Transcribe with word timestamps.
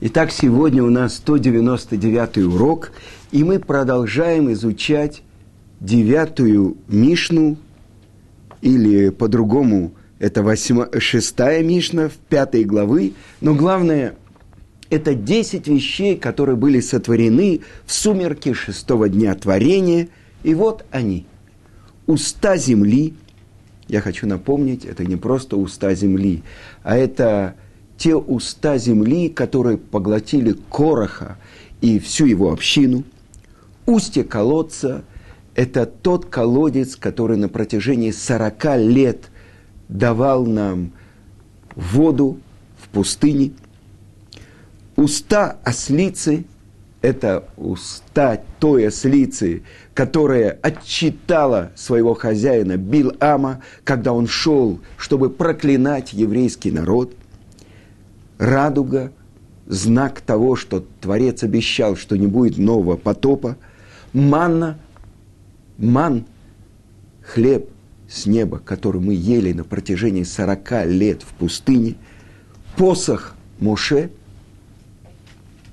Итак, 0.00 0.30
сегодня 0.30 0.84
у 0.84 0.90
нас 0.90 1.16
199 1.16 2.38
урок, 2.46 2.92
и 3.32 3.42
мы 3.42 3.58
продолжаем 3.58 4.52
изучать 4.52 5.22
девятую 5.80 6.76
Мишну, 6.86 7.56
или 8.62 9.08
по-другому 9.08 9.90
это 10.20 10.44
шестая 11.00 11.64
Мишна 11.64 12.10
в 12.10 12.12
пятой 12.12 12.62
главы, 12.62 13.14
но 13.40 13.56
главное, 13.56 14.14
это 14.88 15.14
десять 15.14 15.66
вещей, 15.66 16.16
которые 16.16 16.54
были 16.54 16.78
сотворены 16.78 17.62
в 17.84 17.92
сумерке 17.92 18.54
шестого 18.54 19.08
дня 19.08 19.34
творения, 19.34 20.10
и 20.44 20.54
вот 20.54 20.84
они. 20.92 21.26
Уста 22.06 22.56
земли, 22.56 23.14
я 23.88 24.00
хочу 24.00 24.28
напомнить, 24.28 24.84
это 24.84 25.04
не 25.04 25.16
просто 25.16 25.56
уста 25.56 25.92
земли, 25.94 26.44
а 26.84 26.96
это 26.96 27.56
те 27.98 28.14
уста 28.14 28.78
земли, 28.78 29.28
которые 29.28 29.76
поглотили 29.76 30.56
Короха 30.70 31.36
и 31.80 31.98
всю 31.98 32.26
его 32.26 32.52
общину. 32.52 33.02
Устье 33.86 34.24
колодца– 34.24 35.02
это 35.56 35.84
тот 35.84 36.26
колодец, 36.26 36.94
который 36.94 37.36
на 37.36 37.48
протяжении 37.48 38.12
40 38.12 38.76
лет 38.76 39.30
давал 39.88 40.46
нам 40.46 40.92
воду 41.74 42.38
в 42.80 42.88
пустыне. 42.88 43.50
Уста 44.94 45.58
ослицы– 45.64 46.44
это 47.02 47.48
уста 47.56 48.40
той 48.60 48.88
ослицы, 48.88 49.62
которая 49.94 50.56
отчитала 50.62 51.72
своего 51.74 52.14
хозяина 52.14 52.76
Бил-Ама, 52.76 53.62
когда 53.82 54.12
он 54.12 54.28
шел, 54.28 54.78
чтобы 54.96 55.30
проклинать 55.30 56.12
еврейский 56.12 56.70
народ– 56.70 57.12
радуга, 58.38 59.12
знак 59.66 60.20
того, 60.20 60.56
что 60.56 60.84
Творец 61.00 61.42
обещал, 61.42 61.96
что 61.96 62.16
не 62.16 62.26
будет 62.26 62.56
нового 62.56 62.96
потопа, 62.96 63.56
манна, 64.12 64.78
ман, 65.76 66.24
хлеб 67.22 67.68
с 68.08 68.26
неба, 68.26 68.58
который 68.58 69.00
мы 69.00 69.14
ели 69.14 69.52
на 69.52 69.64
протяжении 69.64 70.22
40 70.22 70.86
лет 70.86 71.22
в 71.22 71.34
пустыне, 71.34 71.96
посох 72.76 73.34
Моше, 73.60 74.10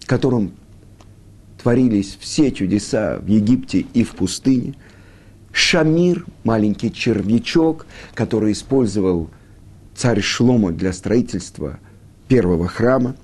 которым 0.06 0.52
творились 1.62 2.18
все 2.20 2.52
чудеса 2.52 3.20
в 3.20 3.28
Египте 3.28 3.86
и 3.94 4.04
в 4.04 4.16
пустыне, 4.16 4.76
Шамир, 5.52 6.26
маленький 6.44 6.92
червячок, 6.92 7.88
который 8.14 8.52
использовал 8.52 9.30
царь 9.96 10.20
Шломо 10.20 10.72
для 10.72 10.92
строительства 10.92 11.80
первого 12.28 12.68
храма, 12.68 13.16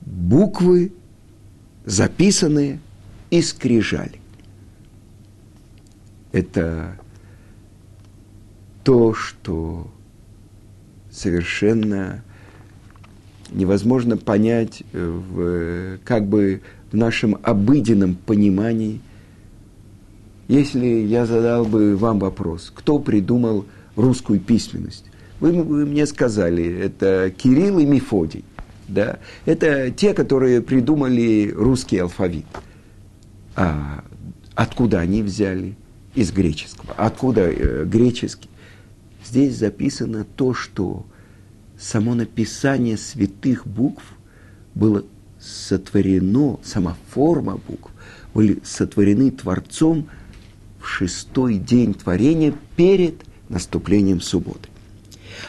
буквы, 0.00 0.92
записанные 1.84 2.80
и. 3.30 4.20
Это 6.32 6.98
то, 8.84 9.14
что 9.14 9.90
совершенно 11.10 12.22
невозможно 13.50 14.16
понять 14.16 14.82
в, 14.92 15.98
как 16.04 16.26
бы 16.26 16.60
в 16.90 16.96
нашем 16.96 17.38
обыденном 17.42 18.14
понимании. 18.14 19.00
Если 20.48 20.86
я 20.86 21.26
задал 21.26 21.64
бы 21.64 21.96
вам 21.96 22.18
вопрос, 22.18 22.70
кто 22.74 22.98
придумал 22.98 23.66
русскую 23.96 24.38
письменность, 24.38 25.06
вы, 25.40 25.52
вы 25.62 25.86
мне 25.86 26.06
сказали, 26.06 26.78
это 26.78 27.30
Кирилл 27.30 27.78
и 27.78 27.84
Мефодий. 27.84 28.44
Да? 28.88 29.18
Это 29.44 29.90
те, 29.90 30.14
которые 30.14 30.62
придумали 30.62 31.52
русский 31.54 31.98
алфавит. 31.98 32.46
А 33.54 34.04
откуда 34.54 35.00
они 35.00 35.22
взяли? 35.22 35.76
Из 36.14 36.32
греческого. 36.32 36.94
Откуда 36.96 37.42
э, 37.42 37.84
греческий? 37.84 38.48
Здесь 39.22 39.56
записано 39.56 40.24
то, 40.24 40.54
что 40.54 41.04
само 41.78 42.14
написание 42.14 42.96
святых 42.96 43.66
букв 43.66 44.02
было 44.74 45.04
сотворено, 45.38 46.58
сама 46.62 46.96
форма 47.10 47.60
букв 47.68 47.90
были 48.32 48.60
сотворены 48.64 49.30
Творцом 49.30 50.08
в 50.80 50.86
шестой 50.86 51.58
день 51.58 51.92
творения 51.92 52.54
перед 52.76 53.24
наступлением 53.48 54.20
субботы. 54.20 54.68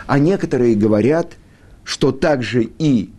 А 0.05 0.19
некоторые 0.19 0.75
говорят, 0.75 1.37
что 1.83 2.11
также 2.11 2.69
и 2.77 3.09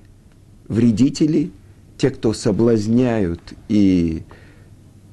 вредители, 0.69 1.51
те, 1.97 2.11
кто 2.11 2.33
соблазняют 2.33 3.41
и 3.69 4.23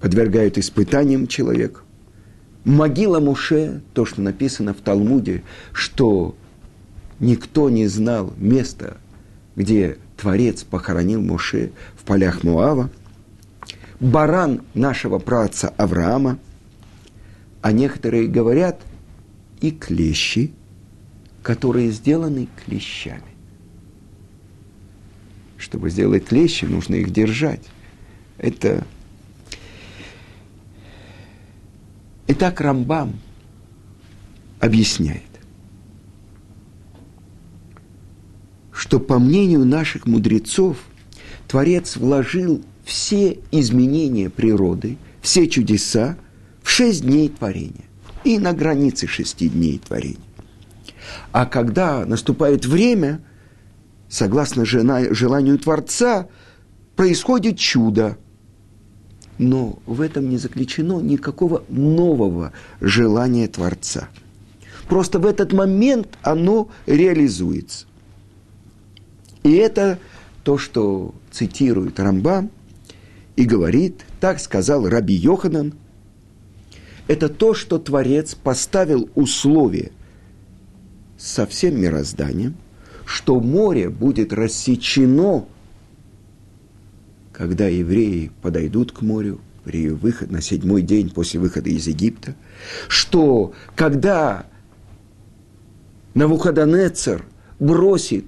подвергают 0.02 0.58
испытаниям 0.58 1.28
человека, 1.28 1.82
могила 2.64 3.20
Муше, 3.20 3.82
то, 3.94 4.06
что 4.06 4.22
написано 4.22 4.74
в 4.74 4.82
Талмуде, 4.82 5.44
что 5.72 6.36
никто 7.20 7.70
не 7.70 7.88
знал 7.88 8.34
места, 8.38 8.98
где 9.56 9.98
Творец 10.18 10.64
похоронил 10.64 11.22
Муше 11.22 11.72
в 11.98 12.04
полях 12.04 12.44
Муава, 12.44 12.90
баран 14.00 14.62
нашего 14.74 15.18
праца 15.18 15.70
Авраама, 15.78 16.38
а 17.62 17.72
некоторые 17.72 18.28
говорят 18.28 18.82
и 19.62 19.72
клещи– 19.72 20.54
которые 21.46 21.92
сделаны 21.92 22.48
клещами. 22.66 23.22
Чтобы 25.60 25.92
сделать 25.92 26.26
клещи, 26.26 26.66
нужно 26.66 26.96
их 26.96 27.12
держать. 27.12 27.62
Это... 28.40 28.84
Итак, 32.26 32.60
Рамбам 32.62 33.20
объясняет, 34.60 35.22
что 38.72 39.00
по 39.00 39.20
мнению 39.20 39.66
наших 39.66 40.08
мудрецов 40.08 40.78
Творец 41.48 41.96
вложил 41.96 42.64
все 42.84 43.38
изменения 43.52 44.32
природы, 44.32 44.98
все 45.22 45.48
чудеса 45.48 46.18
в 46.64 46.72
шесть 46.72 47.04
дней 47.04 47.30
творения 47.30 47.86
и 48.24 48.40
на 48.40 48.52
границе 48.52 49.06
шести 49.06 49.48
дней 49.48 49.78
творения. 49.78 50.25
А 51.32 51.46
когда 51.46 52.06
наступает 52.06 52.66
время, 52.66 53.22
согласно 54.10 54.66
желанию 54.66 55.58
Творца, 55.60 56.28
происходит 56.96 57.58
чудо. 57.58 58.18
Но 59.38 59.80
в 59.86 60.00
этом 60.00 60.30
не 60.30 60.38
заключено 60.38 61.02
никакого 61.02 61.64
нового 61.68 62.54
желания 62.80 63.48
Творца. 63.48 64.08
Просто 64.88 65.20
в 65.20 65.26
этот 65.26 65.52
момент 65.52 66.18
оно 66.22 66.70
реализуется. 66.86 67.86
И 69.44 69.52
это 69.56 70.00
то, 70.44 70.58
что 70.58 71.14
цитирует 71.32 72.00
Рамбам 72.00 72.50
и 73.36 73.44
говорит, 73.44 74.06
так 74.22 74.40
сказал 74.40 74.88
Раби 74.88 75.16
Йоханан, 75.16 75.74
это 77.08 77.30
то, 77.30 77.54
что 77.54 77.78
Творец 77.78 78.36
поставил 78.36 79.10
условие– 79.16 79.92
со 81.18 81.46
всем 81.46 81.80
мирозданием, 81.80 82.56
что 83.06 83.40
море 83.40 83.90
будет 83.90 84.34
рассечено, 84.34 85.46
когда 87.32 87.68
евреи 87.68 88.32
подойдут 88.42 88.92
к 88.92 89.02
морю 89.02 89.40
при 89.64 89.90
выходе 89.90 90.32
на 90.32 90.42
седьмой 90.42 90.82
день 90.82 91.10
после 91.10 91.40
выхода 91.40 91.70
из 91.70 91.88
Египта, 91.88 92.36
что 92.88 93.54
когда 93.76 94.46
Навуходонецер 96.14 97.26
бросит 97.60 98.26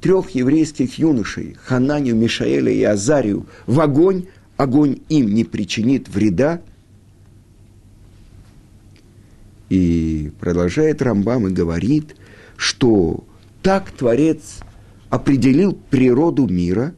трех 0.00 0.30
еврейских 0.30 0.98
юношей, 0.98 1.56
Хананию, 1.64 2.16
Мишаэля 2.16 2.72
и 2.72 2.82
Азарию, 2.82 3.46
в 3.66 3.80
огонь, 3.80 4.26
огонь 4.56 4.98
им 5.08 5.32
не 5.34 5.44
причинит 5.44 6.08
вреда– 6.08 6.60
и 9.74 10.30
продолжает 10.38 11.02
Рамбам 11.02 11.48
и 11.48 11.52
говорит, 11.52 12.14
что 12.56 13.24
так 13.62 13.90
Творец 13.90 14.60
определил 15.10 15.76
природу 15.90 16.46
мира, 16.46 16.94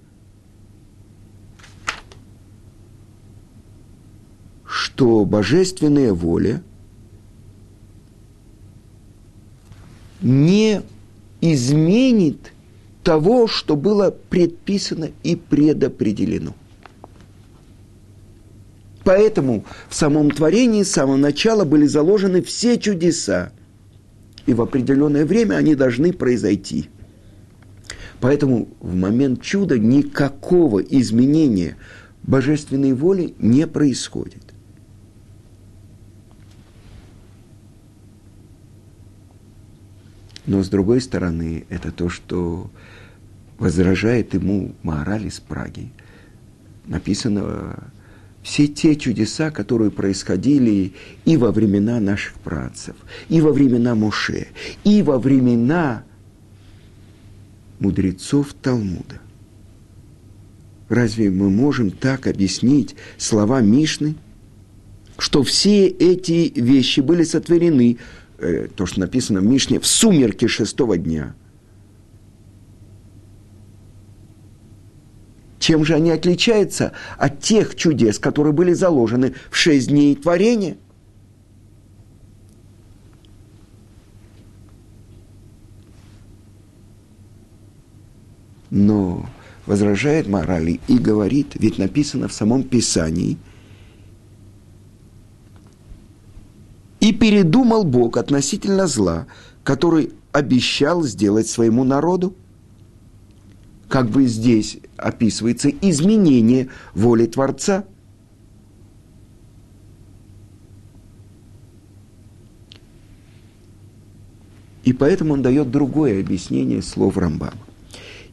что 4.67 5.25
божественная 5.25 6.12
воля 6.12 6.62
не 10.20 10.82
изменит 11.40 12.52
того, 13.02 13.46
что 13.46 13.76
было 13.76 14.11
предписано 14.11 15.11
и 15.23 15.37
предопределено– 15.37 16.55
Поэтому 19.06 19.64
в 19.88 19.94
самом 19.94 20.32
творении 20.32 20.82
с 20.82 20.91
самого 20.91 21.17
начала 21.17 21.64
были 21.64 21.87
заложены 21.87 22.43
все 22.43 22.76
чудеса. 22.76 23.53
И 24.47 24.53
в 24.53 24.61
определенное 24.61 25.25
время 25.25 25.55
они 25.55 25.76
должны 25.76 26.12
произойти. 26.12 26.91
Поэтому 28.19 28.67
в 28.81 28.97
момент 28.97 29.43
чуда 29.43 29.79
никакого 29.79 30.81
изменения 30.81 31.76
божественной 32.25 32.94
воли 32.94 33.37
не 33.38 33.69
происходит. 33.69 34.43
Но 40.47 40.64
с 40.64 40.69
другой 40.69 41.00
стороны, 41.00 41.64
это 41.69 41.93
то, 41.93 42.09
что 42.09 42.73
возражает 43.61 44.35
ему 44.35 44.75
мораль 44.82 45.29
из 45.29 45.38
Праги. 45.38 45.93
Написано 46.87 47.93
все 48.47 48.69
те 48.69 48.95
чудеса, 48.95 49.51
которые 49.51 49.91
происходили 49.91 50.93
и 51.25 51.37
во 51.37 51.51
времена 51.51 51.99
наших 51.99 52.35
працев, 52.35 52.95
и 53.29 53.41
во 53.41 53.51
времена 53.51 53.97
Моше, 53.97 54.47
и 54.85 55.03
во 55.03 55.19
времена 55.19 56.05
мудрецов 57.81 58.55
Талмуда. 58.63 59.21
Разве 60.89 61.31
мы 61.31 61.51
можем 61.51 61.91
так 61.91 62.29
объяснить 62.29 62.95
слова 63.19 63.61
Мишны, 63.61 64.15
что 65.19 65.43
все 65.43 65.89
эти 65.89 66.53
вещи 66.55 67.01
были 67.01 67.25
сотворены, 67.25 67.99
э, 68.39 68.69
то, 68.77 68.87
что 68.87 69.01
написано 69.01 69.41
в 69.41 69.45
Мишне, 69.45 69.81
в 69.81 69.87
сумерке 69.89 70.47
шестого 70.47 70.97
дня– 70.97 71.35
Чем 75.67 75.85
же 75.85 75.95
они 75.95 76.13
отличаются 76.13 76.93
от 77.19 77.41
тех 77.41 77.75
чудес, 77.75 78.21
которые 78.21 78.53
были 78.53 78.73
заложены 78.73 79.35
в 79.51 79.57
шесть 79.57 79.89
дней 79.89 80.15
творения? 80.15 80.77
Но 88.71 89.29
возражает 89.67 90.29
морали 90.29 90.79
и 90.87 90.99
говорит, 90.99 91.57
ведь 91.57 91.79
написано 91.79 92.29
в 92.29 92.33
самом 92.33 92.62
Писании, 92.62 93.37
и 97.01 97.12
передумал 97.12 97.83
Бог 97.83 98.19
относительно 98.19 98.87
зла, 98.87 99.27
который 99.65 100.12
обещал 100.31 101.03
сделать 101.03 101.49
своему 101.49 101.83
народу– 101.83 102.37
как 103.89 104.11
бы 104.11 104.27
здесь 104.27 104.79
описывается 104.97 105.71
изменение 105.71 106.69
воли 106.95 107.27
Творца. 107.27 107.85
И 114.85 114.93
поэтому 114.93 115.35
он 115.35 115.43
дает 115.43 115.71
другое 115.71 116.21
объяснение 116.21 116.81
слов 116.81 117.17
Рамбама. 117.17 117.55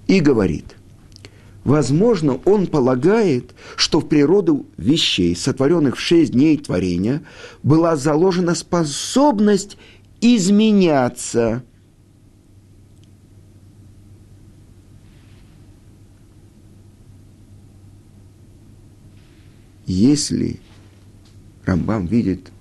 И 0.06 0.19
говорит, 0.19 0.75
возможно, 1.63 2.39
он 2.45 2.68
полагает, 2.68 3.56
что 3.75 4.00
в 4.00 4.07
природу 4.07 4.68
вещей, 4.77 5.36
сотворенных 5.36 5.98
в 5.98 6.00
шесть 6.00 6.33
дней 6.33 6.57
творения, 6.57 7.24
была 7.63 7.95
заложена 7.95 8.54
способность 8.54 9.77
изменяться– 10.21 11.63
если 19.85 20.59
Рамбам 21.65 22.06
видит 22.06 22.51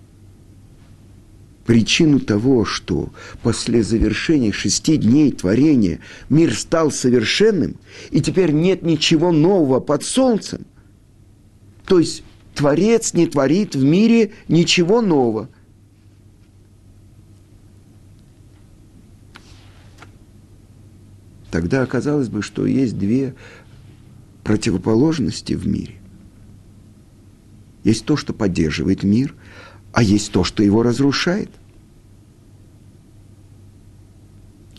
причину 1.65 2.21
того, 2.21 2.65
что 2.65 3.11
после 3.43 3.83
завершения 3.83 4.53
шести 4.53 4.97
дней 4.97 5.33
творения 5.33 6.01
мир 6.29 6.55
стал 6.55 6.91
совершенным, 6.91 7.77
и 8.11 8.21
теперь 8.21 8.53
нет 8.53 8.83
ничего 8.83 9.33
нового 9.33 9.81
под 9.81 10.05
солнцем, 10.05 10.67
то 11.87 11.99
есть 11.99 12.25
Творец 12.55 13.15
не 13.15 13.27
творит 13.27 13.75
в 13.75 13.83
мире 13.83 14.33
ничего 14.49 15.01
нового. 15.01 15.49
Тогда 21.51 21.83
оказалось 21.83 22.29
бы, 22.29 22.43
что 22.43 22.67
есть 22.67 22.99
две 22.99 23.35
противоположности 24.43 25.53
в 25.53 25.67
мире. 25.67 26.02
Есть 27.85 28.05
то, 28.05 28.17
что 28.17 28.33
поддерживает 28.33 29.03
мир, 29.03 29.35
а 29.93 30.03
есть 30.03 30.33
то, 30.33 30.45
что 30.45 30.63
его 30.63 30.83
разрушает. 30.83 31.51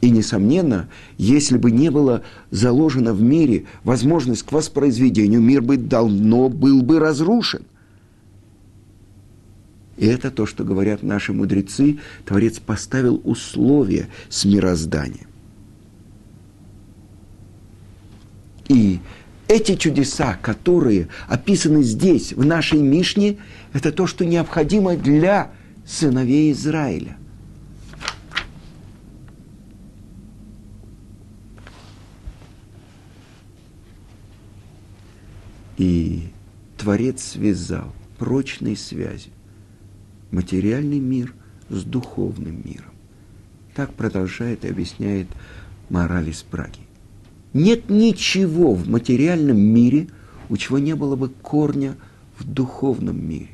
И, 0.02 0.10
несомненно, 0.10 0.90
если 1.18 1.58
бы 1.58 1.72
не 1.72 1.90
было 1.90 2.24
заложено 2.52 3.14
в 3.14 3.22
мире 3.22 3.66
возможность 3.86 4.44
к 4.44 4.52
воспроизведению, 4.52 5.40
мир 5.40 5.62
бы 5.62 5.78
давно 5.78 6.50
был 6.50 6.82
бы 6.82 7.00
разрушен. 7.00 7.64
И 9.96 10.06
это 10.06 10.32
то, 10.32 10.46
что 10.46 10.66
говорят 10.66 11.04
наши 11.04 11.32
мудрецы. 11.32 12.00
Творец 12.26 12.60
поставил 12.60 13.22
условия 13.24 14.10
с 14.28 14.44
мирозданием. 14.44 15.28
И 18.68 19.00
эти 19.54 19.76
чудеса, 19.76 20.40
которые 20.42 21.10
описаны 21.28 21.84
здесь, 21.84 22.34
в 22.34 22.44
нашей 22.44 22.80
Мишне, 22.82 23.38
это 23.72 23.92
то, 23.92 24.08
что 24.08 24.26
необходимо 24.26 24.96
для 24.98 25.52
сыновей 25.86 26.52
Израиля. 26.52 27.18
И 35.78 36.30
Творец 36.78 37.24
связал 37.24 37.94
прочной 38.18 38.76
связью 38.76 39.34
материальный 40.32 41.00
мир 41.00 41.36
с 41.70 41.84
духовным 41.84 42.62
миром. 42.66 42.94
Так 43.76 43.94
продолжает 43.94 44.66
и 44.66 44.70
объясняет 44.70 45.28
мораль 45.90 46.30
из 46.30 46.42
Праги. 46.42 46.83
Нет 47.54 47.90
ничего 47.90 48.74
в 48.74 48.90
материальном 48.90 49.60
мире, 49.60 50.08
у 50.50 50.58
чего 50.58 50.80
не 50.80 50.96
было 50.96 51.16
бы 51.16 51.30
корня 51.30 51.96
в 52.38 52.46
духовном 52.46 53.24
мире. 53.28 53.50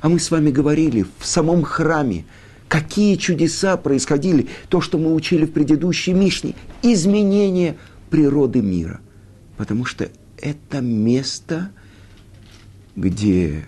А 0.00 0.08
мы 0.08 0.20
с 0.20 0.30
вами 0.30 0.50
говорили 0.50 1.04
в 1.18 1.26
самом 1.26 1.62
храме, 1.62 2.24
какие 2.68 3.16
чудеса 3.16 3.76
происходили, 3.76 4.48
то, 4.68 4.80
что 4.80 4.98
мы 4.98 5.12
учили 5.14 5.46
в 5.46 5.52
предыдущей 5.52 6.12
Мишне, 6.12 6.54
изменение 6.82 7.76
природы 8.10 8.62
мира. 8.62 9.00
Потому 9.56 9.84
что 9.84 10.08
это 10.40 10.80
место, 10.80 11.70
где 12.94 13.66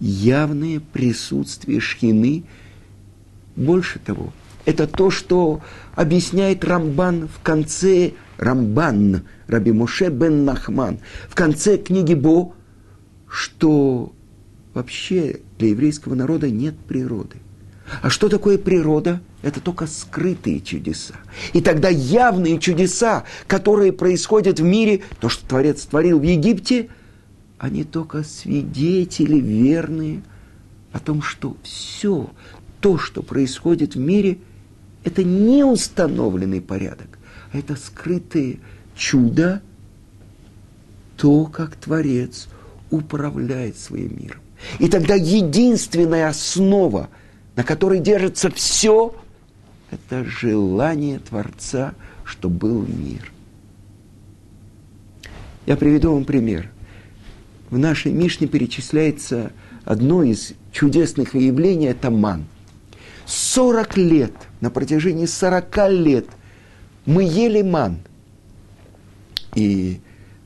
явное 0.00 0.80
присутствие 0.92 1.80
шхины, 1.80 2.44
больше 3.54 3.98
того, 3.98 4.32
это 4.66 4.86
то, 4.86 5.10
что 5.10 5.62
объясняет 5.94 6.64
Рамбан 6.64 7.28
в 7.28 7.40
конце 7.42 8.12
Рамбан, 8.38 9.22
Раби 9.46 9.72
Моше 9.72 10.08
бен 10.08 10.44
Нахман, 10.44 10.98
в 11.28 11.34
конце 11.34 11.76
книги 11.78 12.14
Бо, 12.14 12.54
что 13.28 14.12
вообще 14.74 15.40
для 15.58 15.68
еврейского 15.68 16.14
народа 16.14 16.50
нет 16.50 16.76
природы. 16.76 17.36
А 18.02 18.10
что 18.10 18.28
такое 18.28 18.58
природа? 18.58 19.20
Это 19.42 19.60
только 19.60 19.86
скрытые 19.86 20.60
чудеса. 20.60 21.14
И 21.52 21.60
тогда 21.60 21.88
явные 21.88 22.58
чудеса, 22.58 23.24
которые 23.46 23.92
происходят 23.92 24.58
в 24.58 24.64
мире, 24.64 25.02
то, 25.20 25.28
что 25.28 25.46
Творец 25.46 25.82
творил 25.82 26.18
в 26.18 26.24
Египте, 26.24 26.88
они 27.58 27.84
только 27.84 28.24
свидетели 28.24 29.38
верные 29.38 30.22
о 30.92 30.98
том, 30.98 31.22
что 31.22 31.56
все 31.62 32.30
то, 32.80 32.98
что 32.98 33.22
происходит 33.22 33.94
в 33.94 33.98
мире, 33.98 34.38
это 35.04 35.22
не 35.22 35.64
установленный 35.64 36.60
порядок 36.60 37.15
это 37.58 37.76
скрытые 37.76 38.58
чудо, 38.94 39.62
то, 41.16 41.46
как 41.46 41.76
Творец 41.76 42.48
управляет 42.90 43.78
своим 43.78 44.18
миром. 44.20 44.40
И 44.78 44.88
тогда 44.88 45.14
единственная 45.14 46.28
основа, 46.28 47.08
на 47.56 47.64
которой 47.64 48.00
держится 48.00 48.50
все, 48.50 49.14
это 49.90 50.24
желание 50.24 51.18
Творца, 51.18 51.94
чтобы 52.24 52.58
был 52.58 52.86
мир. 52.86 53.32
Я 55.66 55.76
приведу 55.76 56.12
вам 56.12 56.24
пример. 56.24 56.70
В 57.70 57.78
нашей 57.78 58.12
Мишне 58.12 58.46
перечисляется 58.46 59.52
одно 59.84 60.22
из 60.22 60.52
чудесных 60.72 61.34
явлений– 61.34 61.86
это 61.88 62.10
ман. 62.10 62.44
40 63.26 63.96
лет, 63.96 64.32
на 64.60 64.70
протяжении 64.70 65.26
40 65.26 65.90
лет– 65.90 66.26
мы 67.06 67.24
ели 67.24 67.62
ман. 67.62 67.98
И 69.54 70.00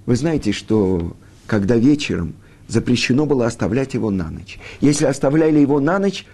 вы 0.07 0.17
знаете, 0.17 0.53
что 0.53 1.17
когда 1.47 1.77
вечером 1.77 2.35
запрещено 2.69 3.27
было 3.27 3.47
оставлять 3.47 3.95
его 3.95 4.11
на 4.11 4.31
ночь. 4.31 4.61
Если 4.81 5.05
оставляли 5.05 5.59
его 5.59 5.81
на 5.81 5.99
ночь, 5.99 6.27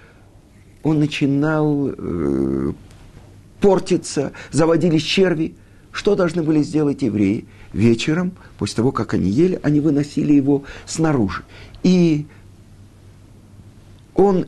он 0.83 0.99
начинал 0.99 1.91
э, 1.97 2.73
портиться, 3.61 4.33
заводились 4.53 5.03
черви. 5.03 5.55
Что 5.91 6.15
должны 6.15 6.43
были 6.43 6.63
сделать 6.63 7.03
евреи? 7.03 7.47
Вечером, 7.73 8.33
после 8.59 8.77
того, 8.77 8.93
как 8.93 9.15
они 9.15 9.31
ели, 9.31 9.59
они 9.63 9.81
выносили 9.81 10.35
его 10.35 10.65
снаружи. 10.85 11.43
И 11.83 12.27
он 14.15 14.47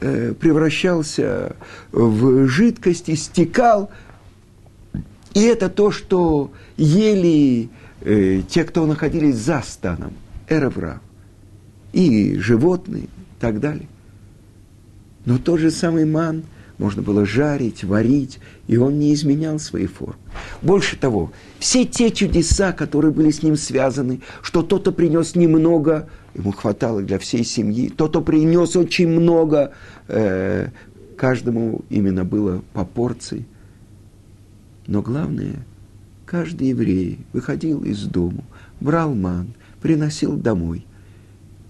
э, 0.00 0.34
превращался 0.34 1.56
в 1.92 2.46
жидкость, 2.48 3.08
истекал. 3.10 3.90
И 5.34 5.42
это 5.42 5.68
то, 5.68 5.90
что 5.90 6.50
ели 6.76 7.68
э, 8.00 8.42
те, 8.48 8.64
кто 8.64 8.86
находились 8.86 9.36
за 9.36 9.62
станом, 9.66 10.12
Эравра, 10.48 11.00
и 11.92 12.36
животные, 12.38 13.04
и 13.04 13.40
так 13.40 13.60
далее. 13.60 13.88
Но 15.24 15.38
тот 15.38 15.60
же 15.60 15.70
самый 15.70 16.04
ман 16.04 16.44
можно 16.78 17.02
было 17.02 17.26
жарить, 17.26 17.84
варить, 17.84 18.38
и 18.66 18.76
он 18.76 18.98
не 18.98 19.12
изменял 19.12 19.58
своей 19.58 19.86
формы. 19.86 20.16
Больше 20.62 20.96
того, 20.96 21.32
все 21.58 21.84
те 21.84 22.10
чудеса, 22.10 22.72
которые 22.72 23.12
были 23.12 23.30
с 23.30 23.42
ним 23.42 23.56
связаны, 23.56 24.20
что 24.42 24.62
кто-то 24.62 24.92
принес 24.92 25.34
немного, 25.34 26.08
ему 26.34 26.52
хватало 26.52 27.02
для 27.02 27.18
всей 27.18 27.44
семьи, 27.44 27.88
кто-то 27.88 28.20
принес 28.20 28.76
очень 28.76 29.08
много, 29.08 29.72
э, 30.06 30.68
каждому 31.16 31.82
именно 31.90 32.24
было 32.24 32.62
по 32.72 32.84
порции. 32.84 33.44
Но 34.88 35.02
главное, 35.02 35.66
каждый 36.24 36.68
еврей 36.68 37.18
выходил 37.34 37.84
из 37.84 38.04
дому, 38.04 38.44
брал 38.80 39.14
ман, 39.14 39.48
приносил 39.82 40.34
домой. 40.36 40.86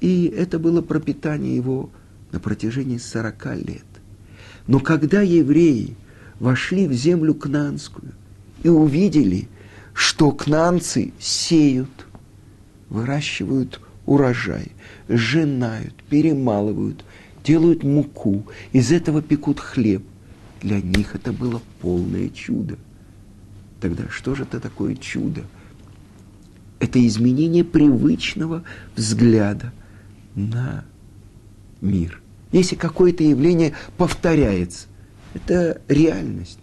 И 0.00 0.26
это 0.26 0.60
было 0.60 0.82
пропитание 0.82 1.56
его 1.56 1.90
на 2.30 2.38
протяжении 2.38 2.96
40 2.96 3.56
лет. 3.56 3.84
Но 4.68 4.78
когда 4.78 5.20
евреи 5.20 5.96
вошли 6.38 6.86
в 6.86 6.92
землю 6.92 7.34
кнанскую 7.34 8.12
и 8.62 8.68
увидели, 8.68 9.48
что 9.94 10.30
кнанцы 10.30 11.12
сеют, 11.18 12.06
выращивают 12.88 13.80
урожай, 14.06 14.70
сжинают, 15.08 15.94
перемалывают, 16.08 17.04
делают 17.42 17.82
муку, 17.82 18.46
из 18.70 18.92
этого 18.92 19.22
пекут 19.22 19.58
хлеб, 19.58 20.04
для 20.62 20.80
них 20.80 21.16
это 21.16 21.32
было 21.32 21.60
полное 21.80 22.28
чудо. 22.28 22.78
Тогда 23.80 24.08
что 24.08 24.34
же 24.34 24.42
это 24.44 24.60
такое 24.60 24.96
чудо? 24.96 25.44
Это 26.80 27.04
изменение 27.06 27.64
привычного 27.64 28.64
взгляда 28.96 29.72
на 30.34 30.84
мир. 31.80 32.20
Если 32.52 32.76
какое-то 32.76 33.22
явление 33.22 33.74
повторяется, 33.96 34.86
это 35.34 35.80
реальность. 35.88 36.58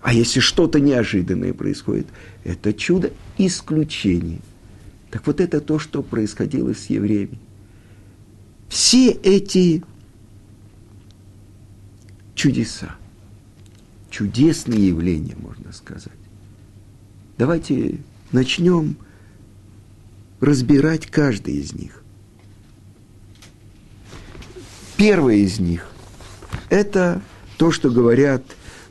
А 0.00 0.12
если 0.12 0.40
что-то 0.40 0.80
неожиданное 0.80 1.52
происходит, 1.52 2.06
это 2.44 2.72
чудо 2.72 3.12
исключение. 3.38 4.40
Так 5.10 5.26
вот 5.26 5.40
это 5.40 5.60
то, 5.60 5.78
что 5.78 6.02
происходило 6.02 6.74
с 6.74 6.86
евреями. 6.86 7.38
Все 8.68 9.10
эти 9.10 9.84
чудеса, 12.34 12.96
чудесные 14.10 14.88
явления, 14.88 15.36
можно 15.36 15.72
сказать. 15.72 16.12
Давайте 17.38 17.98
начнем 18.30 18.96
разбирать 20.40 21.06
каждый 21.06 21.54
из 21.54 21.72
них. 21.72 22.02
Первое 24.96 25.36
из 25.36 25.58
них– 25.58 25.88
это 26.68 27.22
то, 27.56 27.70
что 27.70 27.90
говорят 27.90 28.42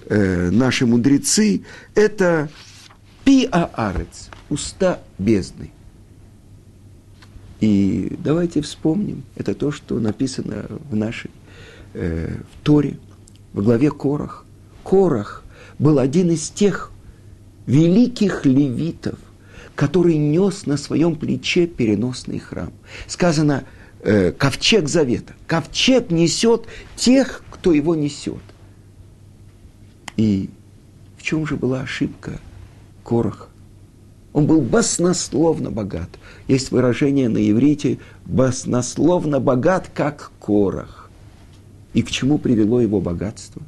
э, 0.05 0.49
наши 0.49 0.85
мудрецы, 0.85 1.63
это 1.95 2.49
пиаарец, 3.23 4.29
уста 4.49 5.01
бездны. 5.17 5.71
И 7.59 8.17
давайте 8.19 8.61
вспомним, 8.61 9.23
это 9.35 9.53
то, 9.53 9.71
что 9.71 9.99
написано 9.99 10.65
в 10.89 10.95
нашей 10.95 11.31
э, 11.93 12.35
в 12.37 12.63
Торе, 12.63 12.97
в 13.53 13.63
главе 13.63 13.91
Корах. 13.91 14.45
Корах 14.83 15.43
был 15.77 15.99
один 15.99 16.31
из 16.31 16.49
тех 16.49 16.91
великих 17.71 18.45
левитов, 18.45 19.17
который 19.75 20.17
нес 20.17 20.65
на 20.65 20.77
своем 20.77 21.15
плече 21.15 21.67
переносный 21.67 22.39
храм. 22.39 22.73
Сказано– 23.07 23.63
э, 24.03 24.31
ковчег 24.31 24.87
завета. 24.87 25.33
Ковчег 25.47 26.11
несет 26.11 26.65
тех, 26.95 27.43
кто 27.49 27.71
его 27.71 27.95
несет. 27.95 28.41
И 30.17 30.49
в 31.17 31.23
чем 31.23 31.47
же 31.47 31.55
была 31.55 31.81
ошибка 31.81 32.39
Короха? 33.03 33.47
Он 34.33 34.45
был 34.45 34.61
баснословно 34.61 35.71
богат. 35.71 36.09
Есть 36.47 36.71
выражение 36.71 37.27
на 37.27 37.37
иврите 37.49 37.99
«баснословно 38.25 39.39
богат, 39.39 39.89
как 39.93 40.31
Корах». 40.39 41.09
И 41.93 42.01
к 42.01 42.09
чему 42.09 42.37
привело 42.37 42.79
его 42.79 43.01
богатство? 43.01 43.61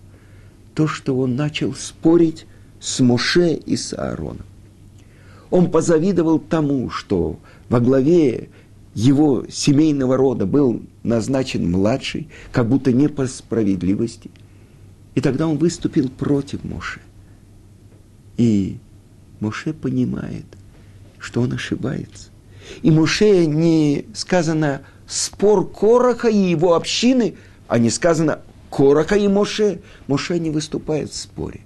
То, 0.74 0.88
что 0.88 1.18
он 1.18 1.36
начал 1.36 1.74
спорить 1.74 2.46
с 2.84 3.00
Моше 3.00 3.54
и 3.54 3.78
с 3.78 3.94
Аароном. 3.94 4.46
Он 5.50 5.72
позавидовал 5.72 6.38
тому, 6.38 6.90
что 6.90 7.40
во 7.70 7.80
главе 7.80 8.50
его 8.94 9.46
семейного 9.50 10.18
рода 10.18 10.46
был 10.46 10.82
назначен 11.02 11.72
младший, 11.72 12.28
как 12.52 12.68
будто 12.68 12.92
не 12.92 13.08
по 13.08 13.26
справедливости. 13.26 14.30
И 15.16 15.22
тогда 15.22 15.48
он 15.48 15.58
выступил 15.58 16.10
против 16.10 16.66
Моше. 16.66 17.00
И 18.36 18.78
Моше 19.40 19.74
понимает, 19.74 20.46
что 21.20 21.42
он 21.42 21.54
ошибается. 21.54 22.32
И 22.82 22.92
Моше 22.92 23.46
не 23.46 24.08
сказано 24.14 24.82
спор 25.08 25.70
Короха 25.70 26.28
и 26.28 26.38
его 26.38 26.76
общины, 26.76 27.36
а 27.70 27.80
не 27.80 27.90
сказано 27.90 28.42
Короха 28.70 29.16
и 29.16 29.30
Моше. 29.30 29.80
Моше 30.08 30.38
не 30.38 30.50
выступает 30.50 31.12
в 31.12 31.16
споре. 31.16 31.62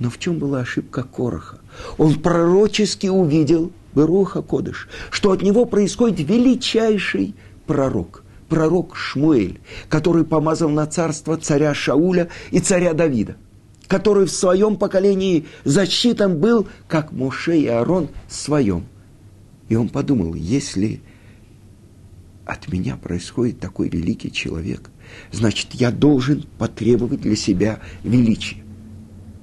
Но 0.00 0.10
в 0.10 0.18
чем 0.18 0.38
была 0.38 0.60
ошибка 0.60 1.04
Короха? 1.04 1.60
Он 1.96 2.20
пророчески 2.20 3.06
увидел– 3.06 3.70
Беруха 3.94 4.42
Кодыш, 4.42 4.88
что 5.10 5.32
от 5.32 5.42
него 5.42 5.64
происходит 5.64 6.20
величайший 6.28 7.34
пророк, 7.66 8.24
пророк 8.48 8.96
Шмуэль, 8.96 9.60
который 9.88 10.24
помазал 10.24 10.68
на 10.70 10.86
царство 10.86 11.36
царя 11.36 11.74
Шауля 11.74 12.28
и 12.50 12.60
царя 12.60 12.94
Давида, 12.94 13.36
который 13.88 14.26
в 14.26 14.30
своем 14.30 14.76
поколении 14.76 15.46
засчитан 15.64 16.38
был, 16.38 16.68
как 16.88 17.12
Моше 17.12 17.58
и 17.58 17.66
Аарон 17.66 18.08
в 18.28 18.34
своем. 18.34 18.86
И 19.68 19.76
он 19.76 19.88
подумал, 19.88 20.34
если 20.34 21.00
от 22.44 22.72
меня 22.72 22.96
происходит 22.96 23.60
такой 23.60 23.88
великий 23.88 24.32
человек, 24.32 24.90
значит, 25.32 25.68
я 25.72 25.90
должен 25.90 26.44
потребовать 26.58 27.20
для 27.20 27.36
себя 27.36 27.80
величия. 28.02 28.64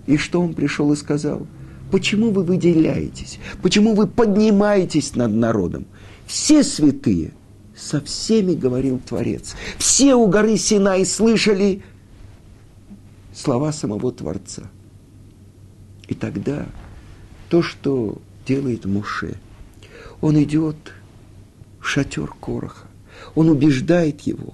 И 0.08 0.18
что 0.18 0.42
он 0.42 0.54
пришел 0.54 0.92
и 0.92 0.96
сказал– 0.96 1.46
Почему 1.92 2.32
вы 2.32 2.44
выделяетесь? 2.44 3.40
Почему 3.62 3.96
вы 3.96 4.08
поднимаетесь 4.08 5.16
над 5.16 5.32
народом? 5.32 5.86
Все 6.26 6.64
святые, 6.64 7.32
со 7.76 8.02
всеми 8.02 8.54
говорил 8.54 9.00
Творец. 9.00 9.56
Все 9.78 10.16
у 10.16 10.28
горы 10.28 10.58
Синай 10.58 11.06
слышали 11.06 11.82
слова 13.34 13.72
самого 13.72 14.12
Творца. 14.12 14.64
И 16.10 16.14
тогда 16.14 16.66
то, 17.50 17.62
что 17.62 18.18
делает 18.46 18.86
Муше, 18.86 19.38
он 20.20 20.42
идет 20.44 20.76
в 21.80 21.86
шатер 21.86 22.34
Короха, 22.42 22.88
он 23.36 23.50
убеждает 23.50 24.22
его. 24.22 24.54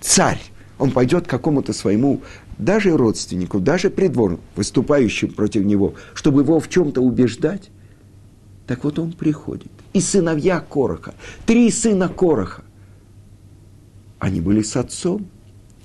Царь, 0.00 0.40
он 0.78 0.90
пойдет 0.90 1.26
к 1.26 1.30
какому-то 1.30 1.72
своему 1.72 2.22
даже 2.58 2.96
родственнику, 2.96 3.60
даже 3.60 3.88
придворным, 3.88 4.40
выступающим 4.56 5.32
против 5.32 5.64
него, 5.64 5.94
чтобы 6.14 6.42
его 6.42 6.60
в 6.60 6.68
чем-то 6.68 7.00
убеждать, 7.00 7.70
так 8.66 8.84
вот 8.84 8.98
он 8.98 9.12
приходит. 9.12 9.70
И 9.92 10.00
сыновья 10.00 10.60
Короха, 10.60 11.14
три 11.46 11.70
сына 11.70 12.08
Короха, 12.08 12.64
они 14.18 14.40
были 14.40 14.62
с 14.62 14.76
отцом. 14.76 15.26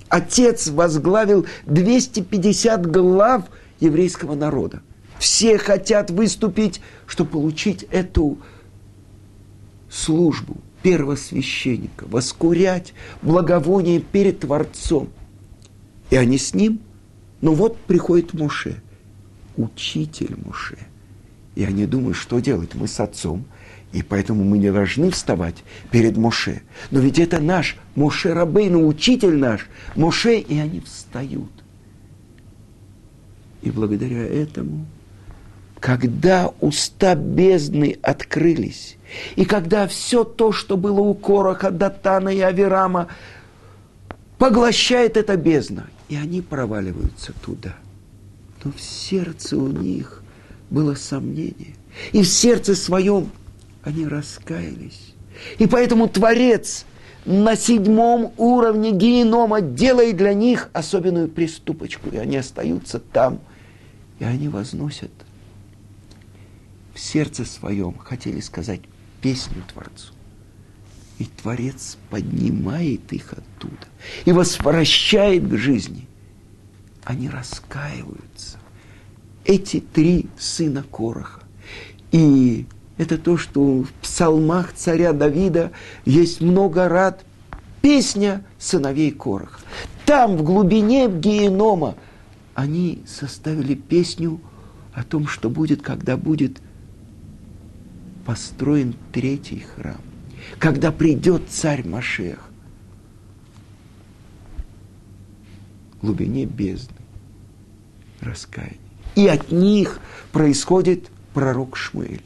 Отец 0.08 0.68
возглавил 0.68 1.46
250 1.66 2.86
глав 2.90 3.44
еврейского 3.80 4.34
народа. 4.34 4.82
Все 5.18 5.56
хотят 5.58 6.10
выступить, 6.10 6.80
чтобы 7.06 7.30
получить 7.30 7.84
эту 7.84 8.38
службу 9.88 10.56
первосвященника, 10.82 12.04
воскурять 12.08 12.92
благовоние 13.22 14.00
перед 14.00 14.40
Творцом– 14.40 15.08
и 16.14 16.16
они 16.16 16.38
с 16.38 16.54
ним. 16.54 16.78
Но 17.40 17.54
вот 17.54 17.76
приходит 17.76 18.34
Муше, 18.34 18.80
учитель 19.56 20.36
Муше. 20.44 20.78
И 21.56 21.64
они 21.64 21.86
думают, 21.86 22.16
что 22.16 22.38
делать? 22.38 22.76
Мы 22.76 22.86
с 22.86 23.00
отцом, 23.00 23.44
и 23.92 24.00
поэтому 24.00 24.44
мы 24.44 24.58
не 24.58 24.70
должны 24.70 25.10
вставать 25.10 25.56
перед 25.90 26.16
Моше. 26.16 26.62
Но 26.92 27.00
ведь 27.00 27.18
это 27.18 27.40
наш 27.40 27.76
Моше 27.96 28.32
Рабейну, 28.32 28.86
учитель 28.86 29.36
наш, 29.36 29.66
Моше, 29.96 30.38
и 30.38 30.56
они 30.56 30.78
встают. 30.82 31.50
И 33.62 33.72
благодаря 33.72 34.24
этому, 34.24 34.86
когда 35.80 36.52
уста 36.60 37.16
бездны 37.16 37.98
открылись, 38.02 38.98
и 39.34 39.44
когда 39.44 39.88
все 39.88 40.22
то, 40.22 40.52
что 40.52 40.76
было 40.76 41.00
у 41.00 41.14
Короха, 41.14 41.72
Датана 41.72 42.28
и 42.28 42.38
Аверама, 42.38 43.08
поглощает 44.38 45.16
эта 45.16 45.36
бездна, 45.36 45.88
и 46.08 46.16
они 46.16 46.40
проваливаются 46.40 47.32
туда. 47.32 47.76
Но 48.62 48.72
в 48.72 48.80
сердце 48.80 49.56
у 49.56 49.68
них 49.68 50.22
было 50.70 50.94
сомнение. 50.94 51.74
И 52.12 52.22
в 52.22 52.28
сердце 52.28 52.74
своем 52.74 53.30
они 53.82 54.06
раскаялись. 54.06 55.14
И 55.58 55.66
поэтому 55.66 56.08
Творец 56.08 56.86
на 57.24 57.56
седьмом 57.56 58.32
уровне 58.36 58.92
генома 58.92 59.60
делает 59.60 60.16
для 60.16 60.34
них 60.34 60.70
особенную 60.72 61.28
приступочку. 61.28 62.08
И 62.10 62.16
они 62.16 62.36
остаются 62.36 62.98
там, 62.98 63.40
и 64.18 64.24
они 64.24 64.48
возносят 64.48 65.10
в 66.94 67.00
сердце 67.00 67.44
своем, 67.44 67.98
хотели 67.98 68.40
сказать, 68.40 68.80
песню 69.20 69.62
Творцу. 69.72 70.13
И 71.18 71.24
Творец 71.24 71.96
поднимает 72.10 73.12
их 73.12 73.32
оттуда 73.32 73.86
и 74.24 74.32
возвращает 74.32 75.48
к 75.48 75.56
жизни. 75.56 76.06
Они 77.04 77.28
раскаиваются. 77.28 78.58
Эти 79.44 79.80
три 79.80 80.26
сына 80.38 80.84
Короха. 80.90 81.42
И 82.10 82.66
это 82.96 83.18
то, 83.18 83.36
что 83.36 83.82
в 83.82 83.92
псалмах 84.02 84.72
царя 84.72 85.12
Давида 85.12 85.72
есть 86.04 86.40
много 86.40 86.88
рад 86.88 87.24
песня 87.82 88.44
сыновей 88.58 89.10
Короха. 89.10 89.60
Там, 90.06 90.36
в 90.36 90.42
глубине 90.42 91.08
генома, 91.08 91.96
они 92.54 93.02
составили 93.06 93.74
песню 93.74 94.40
о 94.92 95.02
том, 95.02 95.26
что 95.26 95.50
будет, 95.50 95.82
когда 95.82 96.16
будет 96.16 96.58
построен 98.24 98.94
третий 99.12 99.60
храм, 99.60 100.00
когда 100.58 100.92
придет 100.92 101.42
царь 101.48 101.86
Машех. 101.86 102.38
В 106.00 106.06
глубине 106.06 106.44
бездны 106.44 106.96
раскаяние. 108.20 108.78
И 109.14 109.26
от 109.26 109.50
них 109.50 110.00
происходит 110.32 111.08
пророк 111.32 111.76
Шмуэль. 111.76 112.24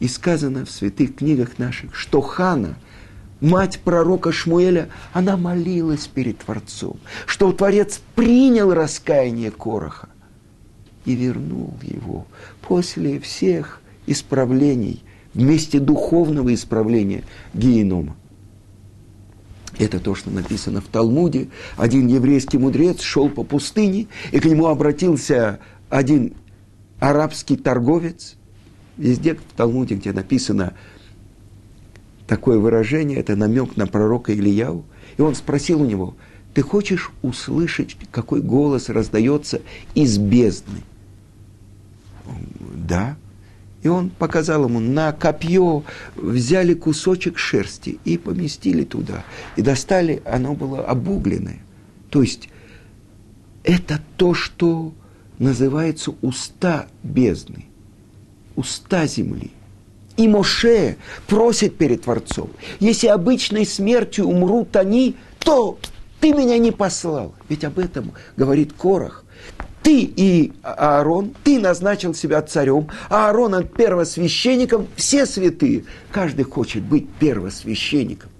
И 0.00 0.08
сказано 0.08 0.64
в 0.64 0.70
святых 0.70 1.16
книгах 1.16 1.58
наших, 1.58 1.94
что 1.94 2.20
Хана, 2.20 2.76
мать 3.40 3.80
пророка 3.80 4.30
Шмуэля, 4.32 4.90
она 5.12 5.36
молилась 5.36 6.06
перед 6.06 6.38
Творцом, 6.38 6.98
что 7.26 7.52
Творец 7.52 8.00
принял 8.14 8.72
раскаяние 8.72 9.50
Короха 9.50 10.08
и 11.04 11.14
вернул 11.14 11.74
его 11.82 12.26
после 12.62 13.18
всех 13.18 13.80
исправлений, 14.06 15.02
вместе 15.34 15.80
духовного 15.80 16.52
исправления 16.54 17.24
генома. 17.54 18.16
Это 19.78 20.00
то, 20.00 20.14
что 20.14 20.30
написано 20.30 20.80
в 20.80 20.86
Талмуде. 20.86 21.48
Один 21.76 22.08
еврейский 22.08 22.58
мудрец 22.58 23.00
шел 23.00 23.28
по 23.28 23.44
пустыне, 23.44 24.08
и 24.32 24.40
к 24.40 24.44
нему 24.44 24.66
обратился 24.66 25.60
один 25.88 26.34
арабский 26.98 27.56
торговец. 27.56 28.36
Везде 28.96 29.34
в 29.34 29.40
Талмуде, 29.56 29.94
где 29.94 30.12
написано 30.12 30.74
такое 32.26 32.58
выражение, 32.58 33.18
это 33.18 33.36
намек 33.36 33.76
на 33.76 33.86
пророка 33.86 34.34
Ильяу. 34.34 34.84
И 35.16 35.22
он 35.22 35.36
спросил 35.36 35.82
у 35.82 35.86
него, 35.86 36.16
ты 36.54 36.62
хочешь 36.62 37.12
услышать, 37.22 37.96
какой 38.10 38.42
голос 38.42 38.88
раздается 38.88 39.62
из 39.94 40.18
бездны? 40.18 40.82
Да. 42.74 43.16
И 43.82 43.88
он 43.88 44.10
показал 44.10 44.64
ему 44.64 44.80
на 44.80 45.12
копье, 45.12 45.84
взяли 46.16 46.74
кусочек 46.74 47.38
шерсти 47.38 48.00
и 48.04 48.18
поместили 48.18 48.84
туда. 48.84 49.24
И 49.56 49.62
достали, 49.62 50.20
оно 50.24 50.54
было 50.54 50.84
обугленное. 50.84 51.60
То 52.10 52.22
есть 52.22 52.48
это 53.62 54.00
то, 54.16 54.34
что 54.34 54.92
называется 55.38 56.14
уста 56.22 56.88
бездны, 57.02 57.66
уста 58.56 59.06
земли. 59.06 59.52
И 60.16 60.26
Моше 60.26 60.96
просит 61.28 61.76
перед 61.76 62.02
Творцом, 62.02 62.50
если 62.80 63.06
обычной 63.06 63.64
смертью 63.64 64.26
умрут 64.26 64.74
они, 64.74 65.14
то 65.38 65.78
ты 66.18 66.32
меня 66.32 66.58
не 66.58 66.72
послал. 66.72 67.34
Ведь 67.48 67.62
об 67.62 67.78
этом 67.78 68.12
говорит 68.36 68.72
Корах 68.72 69.24
ты 69.88 70.02
и 70.02 70.52
Аарон, 70.62 71.34
ты 71.42 71.58
назначил 71.58 72.12
себя 72.12 72.42
царем, 72.42 72.88
а 73.08 73.28
Аарон 73.28 73.66
первосвященником, 73.66 74.86
все 74.96 75.24
святые. 75.24 75.84
Каждый 76.12 76.42
хочет 76.42 76.82
быть 76.82 77.08
первосвященником. 77.18 78.30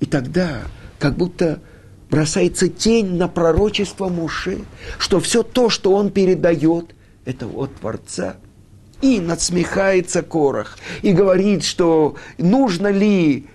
И 0.00 0.06
тогда 0.06 0.62
как 0.98 1.14
будто 1.14 1.60
бросается 2.10 2.66
тень 2.66 3.14
на 3.14 3.28
пророчество 3.28 4.08
Муше, 4.08 4.58
что 4.98 5.20
все 5.20 5.44
то, 5.44 5.70
что 5.70 5.94
он 5.94 6.10
передает, 6.10 6.96
это 7.24 7.46
от 7.46 7.72
Творца. 7.76 8.34
И 9.02 9.20
надсмехается 9.20 10.22
Корах 10.22 10.78
и 11.02 11.12
говорит, 11.12 11.62
что 11.62 12.16
нужно 12.38 12.88
ли 12.88 13.46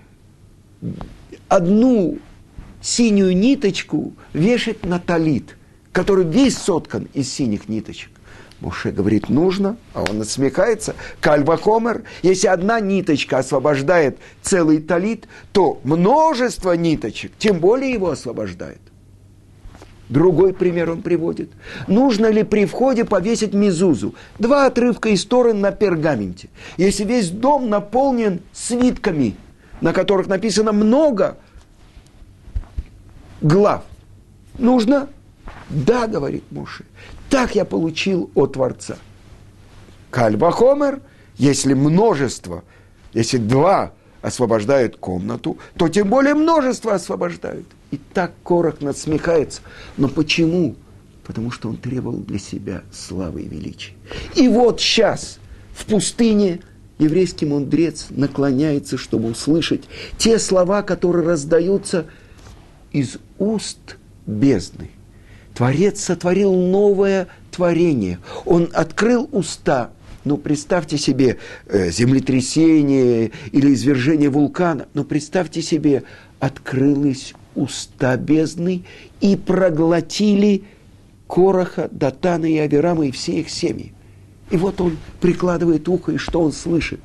одну 1.49 2.19
синюю 2.81 3.35
ниточку 3.35 4.13
вешать 4.31 4.85
на 4.85 4.97
талит– 4.97 5.57
который 5.91 6.25
весь 6.25 6.57
соткан 6.57 7.07
из 7.13 7.31
синих 7.31 7.67
ниточек. 7.69 8.09
Муше 8.59 8.91
говорит, 8.91 9.27
нужно, 9.27 9.75
а 9.93 10.03
он 10.03 10.19
насмехается. 10.19 10.95
Кальвахомер, 11.19 12.03
если 12.21 12.47
одна 12.47 12.79
ниточка 12.79 13.39
освобождает 13.39 14.19
целый 14.43 14.79
талит, 14.79 15.27
то 15.51 15.81
множество 15.83 16.73
ниточек, 16.73 17.31
тем 17.39 17.59
более 17.59 17.91
его 17.91 18.11
освобождает. 18.11 18.79
Другой 20.09 20.53
пример 20.53 20.91
он 20.91 21.01
приводит. 21.01 21.51
Нужно 21.87 22.27
ли 22.27 22.43
при 22.43 22.65
входе 22.65 23.05
повесить 23.05 23.53
мизузу? 23.53 24.13
Два 24.37 24.67
отрывка 24.67 25.09
из 25.09 25.25
Торы 25.25 25.53
на 25.53 25.71
пергаменте. 25.71 26.49
Если 26.77 27.05
весь 27.05 27.29
дом 27.29 27.69
наполнен 27.69 28.41
свитками, 28.51 29.35
на 29.79 29.93
которых 29.93 30.27
написано 30.27 30.73
много 30.73 31.37
глав, 33.41 33.85
нужно 34.59 35.07
да, 35.69 36.07
говорит 36.07 36.43
Муше, 36.51 36.85
так 37.29 37.55
я 37.55 37.65
получил 37.65 38.29
от 38.35 38.53
Творца. 38.53 38.97
Кальба 40.09 40.51
Хомер, 40.51 41.01
если 41.37 41.73
множество, 41.73 42.63
если 43.13 43.37
два 43.37 43.93
освобождают 44.21 44.97
комнату, 44.97 45.57
то 45.77 45.87
тем 45.87 46.09
более 46.09 46.35
множество 46.35 46.93
освобождают. 46.93 47.65
И 47.91 47.97
так 47.97 48.33
Корах 48.43 48.81
надсмехается. 48.81 49.61
Но 49.97 50.09
почему? 50.09 50.75
Потому 51.25 51.51
что 51.51 51.69
он 51.69 51.77
требовал 51.77 52.17
для 52.17 52.39
себя 52.39 52.83
славы 52.91 53.43
и 53.43 53.47
величия. 53.47 53.93
И 54.35 54.47
вот 54.47 54.81
сейчас 54.81 55.39
в 55.73 55.85
пустыне 55.85 56.59
еврейский 56.99 57.45
мудрец 57.45 58.07
наклоняется, 58.09 58.97
чтобы 58.97 59.29
услышать 59.29 59.83
те 60.17 60.37
слова, 60.37 60.81
которые 60.83 61.25
раздаются 61.25 62.05
из 62.91 63.17
уст 63.39 63.97
бездны– 64.25 64.91
Творец 65.61 65.99
сотворил 65.99 66.55
новое 66.55 67.27
творение. 67.51 68.17
Он 68.45 68.71
открыл 68.73 69.29
уста. 69.31 69.91
Ну, 70.23 70.37
представьте 70.37 70.97
себе 70.97 71.37
э, 71.67 71.91
землетрясение 71.91 73.29
или 73.51 73.71
извержение 73.75 74.31
вулкана. 74.31 74.87
Ну, 74.95 75.03
представьте 75.03 75.61
себе, 75.61 76.01
открылись 76.39 77.35
уста 77.53 78.17
бездны 78.17 78.85
и 79.19 79.35
проглотили 79.35 80.63
Короха, 81.27 81.89
Датана 81.91 82.47
и 82.47 82.57
Аверама 82.57 83.05
и 83.05 83.11
все 83.11 83.41
их 83.41 83.51
семьи. 83.51 83.93
И 84.49 84.57
вот 84.57 84.81
он 84.81 84.97
прикладывает 85.19 85.87
ухо, 85.87 86.13
и 86.13 86.17
что 86.17 86.41
он 86.41 86.53
слышит? 86.53 87.01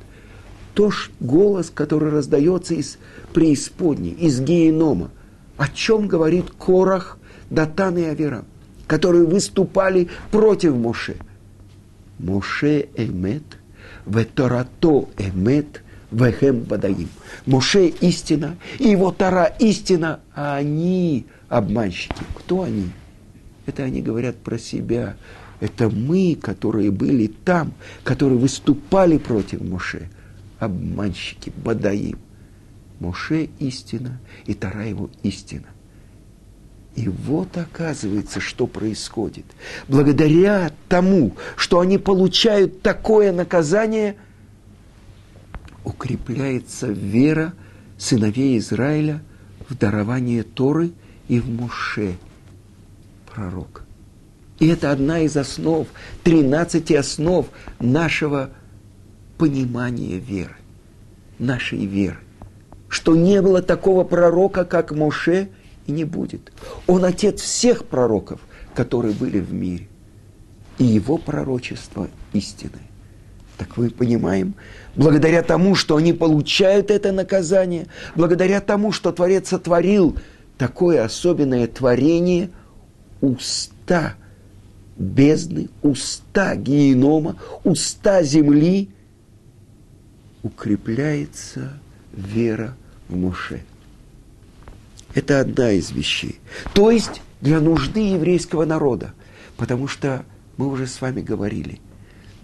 То 0.73 0.89
ж 0.89 1.11
голос, 1.19 1.69
который 1.69 2.09
раздается 2.09 2.73
из 2.73 2.97
преисподней, 3.35 4.13
из 4.13 4.41
генома. 4.41 5.11
О 5.57 5.67
чем 5.67 6.07
говорит 6.07 6.45
Корах, 6.57 7.19
Датан 7.49 7.97
и 7.97 8.03
Авера, 8.03 8.45
которые 8.87 9.25
выступали 9.25 10.09
против 10.31 10.75
Моше. 10.75 11.17
Моше 12.19 12.89
эмет, 12.95 13.43
веторато 14.05 15.07
эмет, 15.17 15.83
вехем 16.11 16.63
вадаим. 16.63 17.09
Моше 17.45 17.87
истина, 17.87 18.57
и 18.79 18.89
его 18.89 19.11
Тара 19.11 19.45
истина, 19.59 20.21
а 20.35 20.55
они 20.57 21.25
обманщики. 21.49 22.23
Кто 22.35 22.63
они? 22.63 22.89
Это 23.65 23.83
они 23.83 24.01
говорят 24.01 24.37
про 24.37 24.57
себя. 24.57 25.15
Это 25.59 25.89
мы, 25.89 26.37
которые 26.41 26.91
были 26.91 27.27
там, 27.27 27.73
которые 28.03 28.39
выступали 28.39 29.17
против 29.17 29.61
Моше. 29.61 30.09
Обманщики, 30.59 31.51
Бадаим. 31.63 32.19
Моше 32.99 33.49
истина, 33.59 34.19
и 34.45 34.53
Тара 34.53 34.87
его 34.87 35.09
истина. 35.23 35.65
И 36.97 37.09
вот 37.09 37.55
оказывается, 37.55 38.39
что 38.39 38.65
происходит. 38.65 39.45
Благодаря 39.87 40.71
тому, 40.89 41.37
что 41.55 41.79
они 41.79 41.99
получают 41.99 42.81
такое 42.81 43.31
наказание, 43.31 44.15
укрепляется 45.83 46.87
вера 46.87 47.53
сыновей 47.99 48.57
Израиля 48.57 49.21
в 49.69 49.77
дарование 49.77 50.41
Торы 50.41 50.91
и 51.27 51.39
в 51.39 51.47
Муше, 51.47 52.17
пророка. 53.31 53.83
И 54.57 54.67
это 54.67 54.91
одна 54.91 55.19
из 55.19 55.37
основ, 55.37 55.87
13 56.23 56.91
основ 56.93 57.45
нашего 57.79 58.49
понимания 59.37 60.17
веры, 60.17 60.55
нашей 61.37 61.85
веры. 61.85 62.17
Что 62.89 63.15
не 63.15 63.39
было 63.43 63.61
такого 63.61 64.03
пророка, 64.03 64.65
как 64.65 64.91
Моше, 64.93 65.49
и 65.87 65.91
не 65.91 66.03
будет. 66.03 66.51
Он 66.85 67.05
отец 67.05 67.41
всех 67.41 67.85
пророков, 67.85 68.41
которые 68.75 69.13
были 69.13 69.39
в 69.39 69.53
мире. 69.53 69.87
И 70.77 70.83
его 70.83 71.17
пророчество 71.17 72.09
истины. 72.33 72.79
Так 73.57 73.77
вы 73.77 73.89
понимаем, 73.89 74.53
благодаря 74.95 75.41
тому, 75.41 75.73
что 75.73 75.95
они 75.95 76.13
получают 76.13 76.91
это 76.91 77.11
наказание, 77.11 77.87
благодаря 78.13 78.61
тому, 78.61 78.91
что 78.91 79.11
Творец 79.11 79.49
сотворил 79.49 80.15
такое 80.59 81.03
особенное 81.03 81.65
творение, 81.65 82.51
уста 83.21 84.15
бездны, 84.95 85.69
уста 85.81 86.55
генома, 86.55 87.37
уста 87.63 88.21
земли, 88.21 88.89
укрепляется 90.43 91.79
вера 92.13 92.75
в 93.09 93.15
Моше. 93.15 93.63
Это 95.17 95.39
одна 95.39 95.71
из 95.71 95.89
вещей. 95.89 96.39
То 96.73 96.91
есть 96.91 97.23
для 97.41 97.59
нужды 97.59 98.01
еврейского 98.01 98.65
народа. 98.65 99.15
Потому 99.55 99.87
что 99.87 100.23
мы 100.57 100.67
уже 100.67 100.85
с 100.85 101.01
вами 101.01 101.21
говорили, 101.21 101.81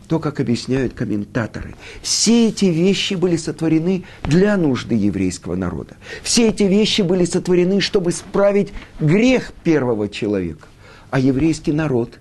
то, 0.07 0.17
как 0.17 0.39
объясняют 0.39 0.95
комментаторы, 0.95 1.75
все 2.01 2.47
эти 2.47 2.65
вещи 2.65 3.13
были 3.13 3.35
сотворены 3.35 4.05
для 4.23 4.57
нужды 4.57 4.95
еврейского 4.95 5.55
народа. 5.55 5.97
Все 6.23 6.49
эти 6.49 6.63
вещи 6.63 7.03
были 7.03 7.25
сотворены, 7.25 7.79
чтобы 7.79 8.11
справить 8.11 8.73
грех 8.99 9.53
первого 9.63 10.09
человека. 10.09 10.67
А 11.11 11.19
еврейский 11.19 11.73
народ 11.73 12.17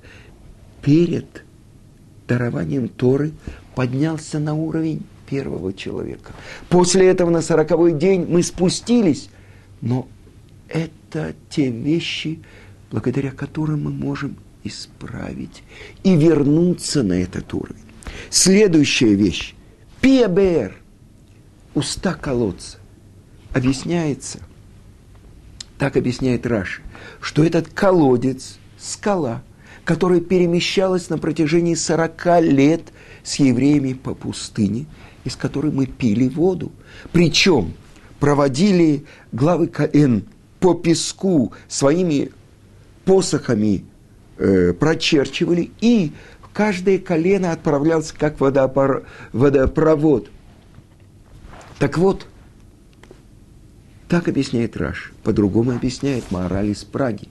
перед 0.83 1.45
дарованием 2.29 2.91
Торы 2.91 3.33
поднялся 3.75 4.39
на 4.39 4.53
уровень 4.53 5.03
первого 5.31 5.73
человека. 5.73 6.33
После 6.69 7.09
этого 7.09 7.31
на 7.31 7.41
сороковой 7.41 7.93
день 7.93 8.27
мы 8.29 8.43
спустились, 8.43 9.31
но 9.81 10.09
это 10.73 11.35
те 11.51 11.71
вещи, 11.71 12.41
благодаря 12.91 13.31
которым 13.31 13.85
мы 13.85 13.91
можем 13.91 14.37
исправить 14.65 15.63
и 16.03 16.17
вернуться 16.17 17.03
на 17.03 17.15
этот 17.15 17.53
уровень. 17.53 17.83
Следующая 18.31 19.15
вещь. 19.15 19.55
Пиабер. 20.01 20.77
Уста 21.75 22.15
колодца. 22.15 22.79
Объясняется, 23.53 24.41
так 25.79 25.97
объясняет 25.97 26.47
Раши, 26.47 26.81
что 27.21 27.45
этот 27.45 27.69
колодец, 27.69 28.59
скала, 28.79 29.43
которая 29.85 30.21
перемещалась 30.21 31.11
на 31.11 31.19
протяжении 31.19 31.75
40 31.75 32.41
лет 32.43 32.93
с 33.23 33.37
евреями 33.37 33.93
по 33.93 34.15
пустыне, 34.15 34.87
из 35.25 35.37
которой 35.37 35.71
мы 35.71 35.87
пили 35.87 36.29
воду. 36.29 36.73
Причем 37.13 37.75
проводили 38.21 39.05
главы 39.33 39.67
Каэн 39.67 40.25
по 40.63 40.75
песку 40.75 41.53
своими 41.69 42.31
посохами 43.05 43.85
э, 44.39 44.73
прочерчивали, 44.73 45.73
и 45.81 46.13
каждое 46.53 46.99
колено 46.99 47.51
отправлялся 47.51 48.15
как 48.17 48.41
водопор, 48.41 49.05
водопровод. 49.33 50.31
Так 51.81 51.99
вот, 51.99 52.27
так 54.09 54.29
объясняет 54.29 54.77
Раш, 54.77 55.13
по-другому 55.25 55.73
объясняет 55.73 56.31
мораль 56.31 56.71
из 56.71 56.85
Праги. 56.85 57.29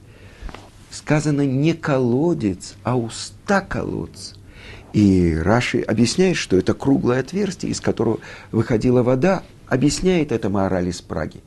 Сказано 0.90 1.46
не 1.46 1.74
колодец, 1.74 2.76
а 2.84 2.98
уста 2.98 3.62
колодца. 3.62 4.36
И 4.92 5.38
Раши 5.38 5.80
объясняет, 5.80 6.36
что 6.36 6.58
это 6.58 6.74
круглое 6.74 7.22
отверстие, 7.22 7.72
из 7.72 7.80
которого 7.80 8.20
выходила 8.52 9.04
вода, 9.04 9.44
объясняет 9.68 10.34
это 10.34 10.50
мораль 10.50 10.90
из 10.90 11.00
Праги 11.00 11.42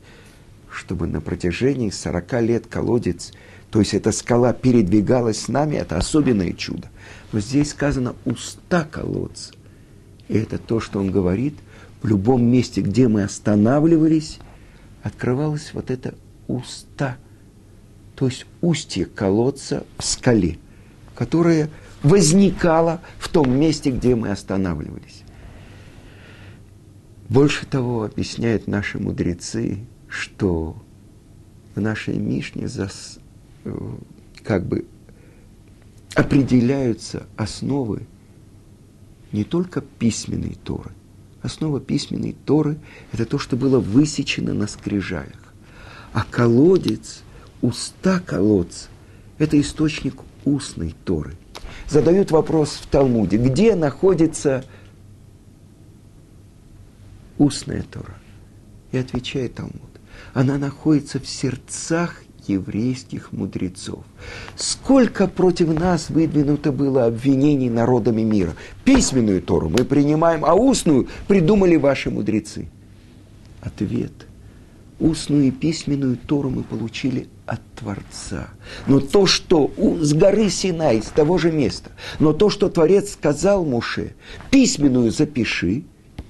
чтобы 0.75 1.07
на 1.07 1.21
протяжении 1.21 1.89
40 1.89 2.41
лет 2.41 2.67
колодец, 2.67 3.31
то 3.71 3.79
есть 3.79 3.93
эта 3.93 4.11
скала 4.11 4.53
передвигалась 4.53 5.41
с 5.41 5.47
нами, 5.47 5.75
это 5.75 5.97
особенное 5.97 6.53
чудо. 6.53 6.89
Но 7.31 7.39
здесь 7.39 7.71
сказано 7.71 8.15
«уста 8.25 8.83
колодца». 8.83 9.53
И 10.27 10.37
это 10.37 10.57
то, 10.57 10.79
что 10.79 10.99
он 10.99 11.11
говорит, 11.11 11.55
в 12.01 12.07
любом 12.07 12.43
месте, 12.43 12.81
где 12.81 13.07
мы 13.07 13.23
останавливались, 13.23 14.39
открывалось 15.01 15.71
вот 15.73 15.91
это 15.91 16.15
уста, 16.47 17.17
то 18.15 18.27
есть 18.27 18.45
устье 18.61 19.05
колодца 19.05 19.85
в 19.97 20.03
скале, 20.03 20.57
которое 21.15 21.69
возникало 22.03 23.01
в 23.17 23.29
том 23.29 23.57
месте, 23.57 23.91
где 23.91 24.15
мы 24.15 24.29
останавливались. 24.29 25.23
Больше 27.29 27.65
того, 27.65 28.03
объясняют 28.03 28.67
наши 28.67 28.99
мудрецы, 28.99 29.79
что 30.15 30.77
в 31.75 31.81
нашей 31.81 32.17
Мишне 32.17 32.67
зас, 32.67 33.19
э, 33.65 33.77
как 34.43 34.65
бы 34.65 34.85
определяются 36.15 37.27
основы 37.35 38.03
не 39.33 39.43
только 39.43 39.81
письменной 39.81 40.57
Торы. 40.63 40.91
Основа 41.41 41.81
письменной 41.81 42.33
Торы– 42.45 42.79
это 43.11 43.25
то, 43.25 43.37
что 43.37 43.57
было 43.57 43.79
высечено 43.79 44.53
на 44.53 44.67
скрижалях. 44.67 45.53
А 46.13 46.23
колодец, 46.23 47.21
уста 47.61 48.19
колодца– 48.19 48.87
это 49.37 49.59
источник 49.59 50.15
устной 50.45 50.95
Торы. 51.03 51.35
Задают 51.89 52.31
вопрос 52.31 52.79
в 52.81 52.87
Талмуде, 52.87 53.37
где 53.37 53.75
находится 53.75 54.63
устная 57.37 57.83
Тора? 57.83 58.15
И 58.93 58.97
отвечает 58.97 59.55
Талмуд 59.55 59.94
она 60.35 60.57
находится 60.57 61.19
в 61.19 61.27
сердцах 61.27 62.21
еврейских 62.45 63.31
мудрецов. 63.31 64.03
Сколько 64.57 65.27
против 65.27 65.73
нас 65.79 66.09
выдвинуто 66.09 66.73
было 66.73 67.05
обвинений 67.05 67.69
народами 67.69 68.21
мира. 68.21 68.53
Письменную 68.83 69.41
Тору 69.41 69.69
мы 69.69 69.85
принимаем, 69.85 70.43
а 70.43 70.53
устную 70.53 71.07
придумали 71.27 71.77
ваши 71.77 72.11
мудрецы. 72.11 72.67
Ответ. 73.61 74.11
Устную 74.99 75.45
и 75.45 75.51
письменную 75.51 76.17
Тору 76.17 76.49
мы 76.49 76.63
получили 76.63 77.29
от 77.45 77.61
Творца. 77.73 78.49
Но 78.87 78.99
то, 78.99 79.25
что 79.25 79.71
с 80.01 80.13
горы 80.13 80.49
Синай, 80.49 81.01
с 81.01 81.07
того 81.07 81.37
же 81.37 81.51
места, 81.51 81.91
но 82.19 82.33
то, 82.33 82.49
что 82.49 82.67
Творец 82.69 83.13
сказал 83.13 83.63
Муше, 83.63 84.15
письменную 84.51 85.11
запиши 85.11 85.83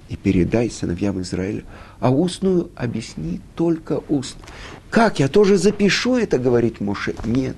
и 0.09 0.15
передай 0.15 0.69
сыновьям 0.69 1.19
Израиля, 1.21 1.63
а 1.99 2.11
устную 2.11 2.69
объясни 2.75 3.41
только 3.55 4.01
устно. 4.09 4.41
Как, 4.89 5.19
я 5.19 5.27
тоже 5.27 5.57
запишу 5.57 6.15
это, 6.15 6.37
говорит 6.37 6.79
Моше? 6.79 7.15
Нет. 7.25 7.55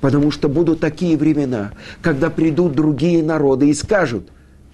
Потому 0.00 0.30
что 0.30 0.48
будут 0.48 0.80
такие 0.80 1.16
времена, 1.16 1.72
когда 2.02 2.30
придут 2.30 2.72
другие 2.74 3.22
народы 3.22 3.70
и 3.70 3.74
скажут, 3.74 4.28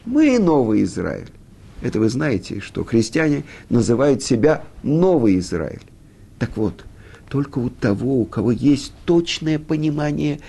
мы 0.04 0.38
новый 0.38 0.82
Израиль. 0.82 1.28
Это 1.82 1.98
вы 1.98 2.08
знаете, 2.08 2.60
что 2.60 2.84
христиане 2.84 3.44
называют 3.68 4.22
себя 4.22 4.64
новый 4.82 5.38
Израиль. 5.38 5.82
Так 6.38 6.56
вот, 6.56 6.84
только 7.28 7.58
у 7.58 7.70
того, 7.70 8.20
у 8.20 8.24
кого 8.24 8.50
есть 8.50 8.92
точное 9.04 9.58
понимание 9.58 10.40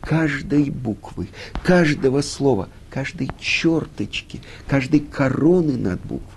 каждой 0.00 0.70
буквы, 0.70 1.28
каждого 1.62 2.22
слова, 2.22 2.68
каждой 2.88 3.30
черточки, 3.38 4.40
каждой 4.66 5.00
короны 5.00 5.76
над 5.76 6.00
буквой, 6.00 6.29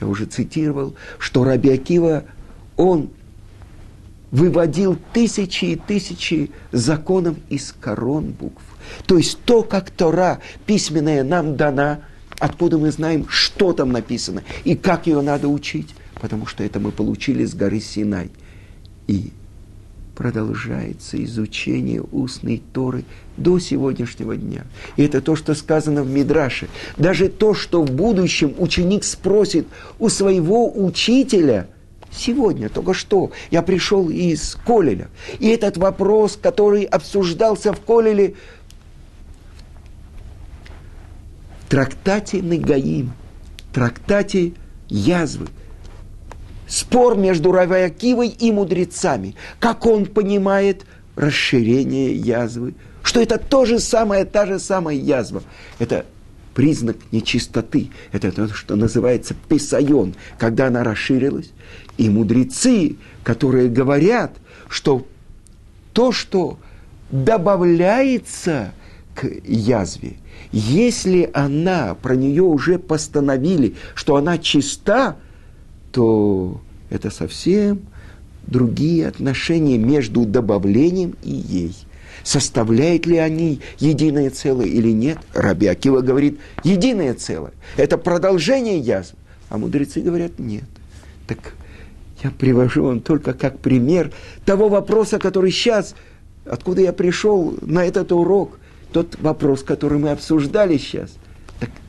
я 0.00 0.06
уже 0.06 0.26
цитировал, 0.26 0.94
что 1.18 1.44
Раби 1.44 1.70
Акива, 1.70 2.24
он 2.76 3.10
выводил 4.30 4.98
тысячи 5.12 5.66
и 5.66 5.76
тысячи 5.76 6.50
законов 6.72 7.36
из 7.48 7.72
корон 7.80 8.32
букв. 8.32 8.62
То 9.06 9.16
есть 9.16 9.38
то, 9.44 9.62
как 9.62 9.90
Тора 9.90 10.40
письменная 10.66 11.24
нам 11.24 11.56
дана, 11.56 12.00
откуда 12.38 12.78
мы 12.78 12.90
знаем, 12.90 13.26
что 13.28 13.72
там 13.72 13.92
написано 13.92 14.42
и 14.64 14.74
как 14.74 15.06
ее 15.06 15.22
надо 15.22 15.48
учить, 15.48 15.94
потому 16.20 16.46
что 16.46 16.64
это 16.64 16.80
мы 16.80 16.92
получили 16.92 17.44
с 17.44 17.54
горы 17.54 17.80
Синай. 17.80 18.30
И 19.06 19.32
продолжается 20.16 21.22
изучение 21.22 22.02
устной 22.02 22.62
Торы 22.72 23.04
до 23.36 23.58
сегодняшнего 23.58 24.34
дня. 24.34 24.64
И 24.96 25.04
это 25.04 25.20
то, 25.20 25.36
что 25.36 25.54
сказано 25.54 26.02
в 26.02 26.10
Мидраше. 26.10 26.68
Даже 26.96 27.28
то, 27.28 27.54
что 27.54 27.82
в 27.82 27.90
будущем 27.90 28.54
ученик 28.58 29.04
спросит 29.04 29.68
у 29.98 30.08
своего 30.08 30.68
учителя, 30.84 31.68
Сегодня, 32.18 32.70
только 32.70 32.94
что, 32.94 33.32
я 33.50 33.60
пришел 33.60 34.08
из 34.08 34.56
Колеля. 34.64 35.08
И 35.38 35.48
этот 35.48 35.76
вопрос, 35.76 36.38
который 36.40 36.84
обсуждался 36.84 37.74
в 37.74 37.80
Колеле, 37.80 38.36
в 41.60 41.68
трактате 41.68 42.40
Нагаим, 42.42 43.12
трактате 43.74 44.54
Язвы, 44.88 45.48
спор 46.66 47.16
между 47.16 47.52
Равиакивой 47.52 48.28
и 48.28 48.52
мудрецами, 48.52 49.34
как 49.60 49.86
он 49.86 50.06
понимает 50.06 50.86
расширение 51.14 52.14
язвы, 52.14 52.74
что 53.02 53.20
это 53.20 53.38
то 53.38 53.64
же 53.64 53.78
самое, 53.78 54.24
та 54.24 54.46
же 54.46 54.58
самая 54.58 54.96
язва. 54.96 55.42
Это 55.78 56.06
признак 56.54 56.96
нечистоты. 57.12 57.90
Это 58.12 58.32
то, 58.32 58.48
что 58.48 58.76
называется 58.76 59.34
писайон, 59.48 60.14
когда 60.38 60.68
она 60.68 60.82
расширилась. 60.82 61.50
И 61.98 62.08
мудрецы, 62.08 62.96
которые 63.22 63.68
говорят, 63.68 64.32
что 64.68 65.06
то, 65.92 66.12
что 66.12 66.58
добавляется 67.10 68.72
к 69.14 69.26
язве, 69.44 70.16
если 70.50 71.30
она, 71.32 71.94
про 71.94 72.16
нее 72.16 72.42
уже 72.42 72.78
постановили, 72.78 73.76
что 73.94 74.16
она 74.16 74.38
чиста, 74.38 75.16
то 75.96 76.60
это 76.90 77.08
совсем 77.08 77.80
другие 78.46 79.08
отношения 79.08 79.78
между 79.78 80.26
добавлением 80.26 81.14
и 81.22 81.30
ей 81.30 81.74
составляют 82.22 83.06
ли 83.06 83.16
они 83.16 83.60
единое 83.78 84.28
целое 84.28 84.66
или 84.66 84.90
нет. 84.90 85.16
Раби 85.32 85.66
Акива 85.68 86.02
говорит, 86.02 86.38
единое 86.64 87.14
целое. 87.14 87.52
Это 87.78 87.96
продолжение 87.96 88.78
язв. 88.78 89.14
А 89.48 89.56
мудрецы 89.56 90.02
говорят, 90.02 90.38
нет. 90.38 90.64
Так 91.26 91.54
я 92.22 92.30
привожу 92.30 92.84
вам 92.84 93.00
только 93.00 93.32
как 93.32 93.58
пример 93.58 94.12
того 94.44 94.68
вопроса, 94.68 95.18
который 95.18 95.50
сейчас, 95.50 95.94
откуда 96.44 96.82
я 96.82 96.92
пришел 96.92 97.56
на 97.62 97.86
этот 97.86 98.12
урок, 98.12 98.58
тот 98.92 99.18
вопрос, 99.18 99.62
который 99.62 99.98
мы 99.98 100.10
обсуждали 100.10 100.76
сейчас. 100.76 101.16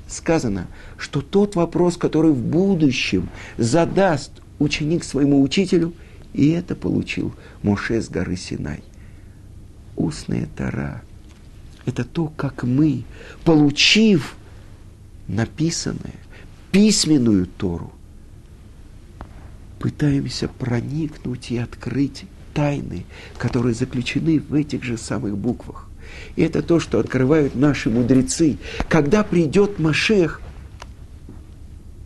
Сказано, 0.08 0.68
что 0.98 1.22
тот 1.22 1.56
вопрос, 1.56 1.98
который 1.98 2.32
в 2.32 2.42
будущем 2.42 3.30
задаст 3.58 4.32
ученик 4.60 5.04
своему 5.04 5.42
учителю, 5.42 5.94
и 6.34 6.50
это 6.50 6.76
получил 6.76 7.34
Моше 7.62 8.02
с 8.02 8.10
горы 8.10 8.36
Синай– 8.36 8.84
устная 9.98 10.48
Тара. 10.56 11.02
Это 11.86 12.04
то, 12.06 12.28
как 12.28 12.64
мы, 12.64 13.04
получив 13.44 14.36
написанное, 15.28 16.16
письменную 16.72 17.48
Тору, 17.48 17.92
пытаемся 19.80 20.48
проникнуть 20.48 21.52
и 21.52 21.58
открыть 21.58 22.26
тайны, 22.54 23.06
которые 23.38 23.74
заключены 23.74 24.40
в 24.40 24.54
этих 24.54 24.84
же 24.84 24.98
самых 24.98 25.38
буквах. 25.38 25.87
И 26.36 26.44
это 26.44 26.62
то, 26.62 26.80
что 26.80 27.00
открывают 27.00 27.56
наши 27.56 27.90
мудрецы. 27.90 28.58
Когда 28.90 29.24
придет 29.24 29.80
Машех, 29.80 30.42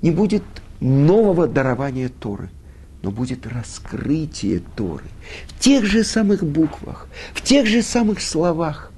не 0.01 0.11
будет 0.11 0.43
нового 0.79 1.47
дарования 1.47 2.09
Торы– 2.09 2.49
но 3.01 3.11
будет 3.11 3.47
раскрытие 3.47 4.61
Торы. 4.75 5.05
В 5.47 5.59
тех 5.59 5.85
же 5.85 6.03
самых 6.03 6.43
буквах, 6.43 7.07
в 7.33 7.41
тех 7.41 7.65
же 7.67 7.81
самых 7.81 8.21
словах 8.21 8.91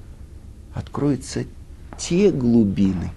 откроются 0.74 1.44
те 1.98 2.30
глубины, 2.30 3.10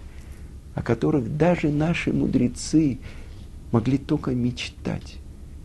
о 0.76 0.82
которых 0.82 1.36
даже 1.38 1.70
наши 1.70 2.14
мудрецы 2.14 3.00
могли 3.72 3.98
только 3.98 4.32
мечтать. 4.32 5.18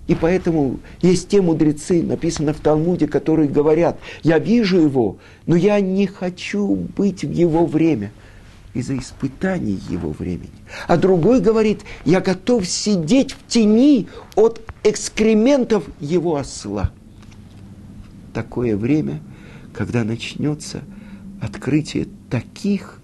И 0.09 0.15
поэтому 0.15 0.81
есть 1.01 1.29
те 1.29 1.41
мудрецы, 1.41 2.03
написано 2.03 2.53
в 2.53 2.61
Талмуде, 2.61 3.07
которые 3.07 3.49
говорят, 3.49 3.99
я 4.23 4.39
вижу 4.39 4.79
его, 4.81 5.19
но 5.47 5.55
я 5.55 5.81
не 5.81 6.07
хочу 6.07 6.67
быть 6.97 7.23
в 7.23 7.31
его 7.31 7.67
время– 7.67 8.13
из-за 8.75 8.99
испытаний 8.99 9.79
его 9.89 10.11
времени. 10.11 10.51
А 10.89 10.97
другой 10.97 11.41
говорит, 11.41 11.83
я 12.05 12.21
готов 12.21 12.67
сидеть 12.67 13.33
в 13.33 13.47
тени 13.47 14.09
от 14.35 14.63
экскрементов 14.83 15.85
его 16.01 16.37
осла. 16.37 16.91
Такое 18.33 18.77
время, 18.77 19.21
когда 19.75 20.05
начнется 20.05 20.83
открытие 21.41 22.09
таких 22.31 22.99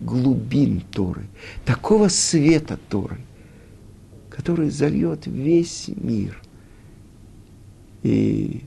глубин 0.00 0.80
Торы, 0.92 1.26
такого 1.66 2.08
света 2.08 2.78
Торы, 2.88 3.18
который 4.40 4.70
зальет 4.70 5.26
весь 5.26 5.90
мир. 5.96 6.40
И 8.02 8.62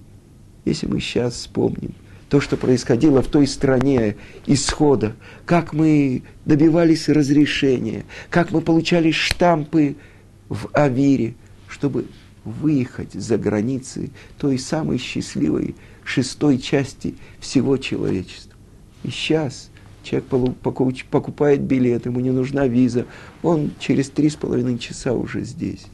если 0.66 0.86
мы 0.86 1.00
сейчас 1.00 1.34
вспомним, 1.34 1.96
то, 2.30 2.40
что 2.40 2.58
происходило 2.58 3.24
в 3.24 3.28
той 3.28 3.48
стране 3.48 4.16
исхода, 4.46 5.16
как 5.46 5.74
мы 5.74 6.22
добивались 6.46 7.10
разрешения, 7.10 8.06
как 8.30 8.52
мы 8.52 8.62
получали 8.62 9.10
штампы 9.10 9.96
в 10.48 10.70
Авире, 10.74 11.34
чтобы 11.68 12.06
выехать 12.46 13.14
за 13.14 13.40
границы 13.40 14.12
той 14.38 14.60
самой 14.60 15.00
счастливой 15.00 15.76
шестой 16.04 16.60
части 16.60 17.16
всего 17.40 17.78
человечества. 17.78 18.54
И 19.04 19.10
сейчас 19.10 19.72
человек 20.04 20.28
покупает 21.10 21.62
билет, 21.62 22.06
ему 22.06 22.20
не 22.20 22.32
нужна 22.32 22.68
виза, 22.68 23.06
он 23.42 23.72
через 23.80 24.10
три 24.10 24.30
с 24.30 24.36
половиной 24.36 24.78
часа 24.78 25.14
уже 25.14 25.44
здесь. 25.44 25.86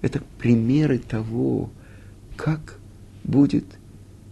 Это 0.00 0.22
примеры 0.38 0.98
того, 0.98 1.70
как 2.36 2.78
будет 3.24 3.64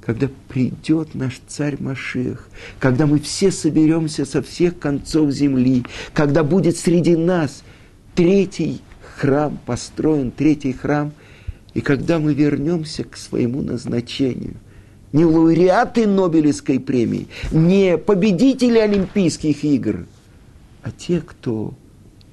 когда 0.08 0.30
придет 0.48 1.14
наш 1.14 1.38
царь 1.46 1.76
Машех, 1.78 2.48
когда 2.80 3.06
мы 3.06 3.18
все 3.18 3.52
соберемся 3.52 4.24
со 4.24 4.40
всех 4.40 4.78
концов 4.78 5.30
земли, 5.32 5.84
когда 6.14 6.42
будет 6.44 6.78
среди 6.78 7.14
нас 7.14 7.62
третий 8.14 8.80
храм 9.18 9.58
построен, 9.66 10.30
третий 10.30 10.72
храм, 10.72 11.12
и 11.74 11.82
когда 11.82 12.18
мы 12.18 12.32
вернемся 12.32 13.04
к 13.04 13.18
своему 13.18 13.60
назначению. 13.60 14.54
Не 15.12 15.24
лауреаты 15.24 16.06
Нобелевской 16.06 16.78
премии, 16.78 17.28
не 17.50 17.96
победители 17.96 18.78
Олимпийских 18.78 19.64
игр, 19.64 20.06
а 20.82 20.90
те, 20.90 21.20
кто 21.20 21.74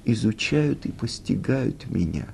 изучают 0.04 0.86
и 0.86 0.92
постигают 0.92 1.90
меня. 1.90 2.26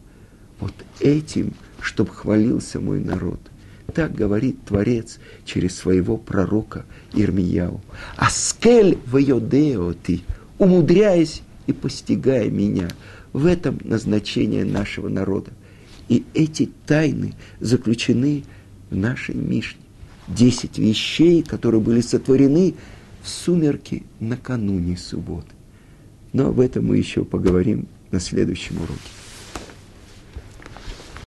Вот 0.58 0.74
этим, 1.00 1.54
чтобы 1.80 2.10
хвалился 2.10 2.80
мой 2.80 3.00
народ. 3.00 3.40
Так 3.94 4.14
говорит 4.14 4.64
Творец 4.64 5.18
через 5.44 5.76
своего 5.76 6.16
пророка 6.16 6.84
Ирмияу. 7.12 7.80
Аскель 8.16 8.98
в 9.06 9.94
ты, 10.02 10.20
умудряясь 10.58 11.42
и 11.66 11.72
постигая 11.72 12.48
меня. 12.48 12.88
В 13.32 13.46
этом 13.46 13.78
назначение 13.82 14.64
нашего 14.64 15.08
народа. 15.08 15.50
И 16.08 16.24
эти 16.34 16.70
тайны 16.86 17.34
заключены 17.60 18.44
в 18.90 18.96
нашей 18.96 19.34
Мишне. 19.34 19.81
Десять 20.28 20.78
вещей, 20.78 21.42
которые 21.42 21.80
были 21.80 22.00
сотворены 22.00 22.74
в 23.22 23.28
сумерки 23.28 24.04
накануне 24.20 24.96
субботы. 24.96 25.48
Но 26.32 26.48
об 26.48 26.60
этом 26.60 26.86
мы 26.86 26.96
еще 26.96 27.24
поговорим 27.24 27.86
на 28.10 28.20
следующем 28.20 28.76
уроке. 28.76 29.21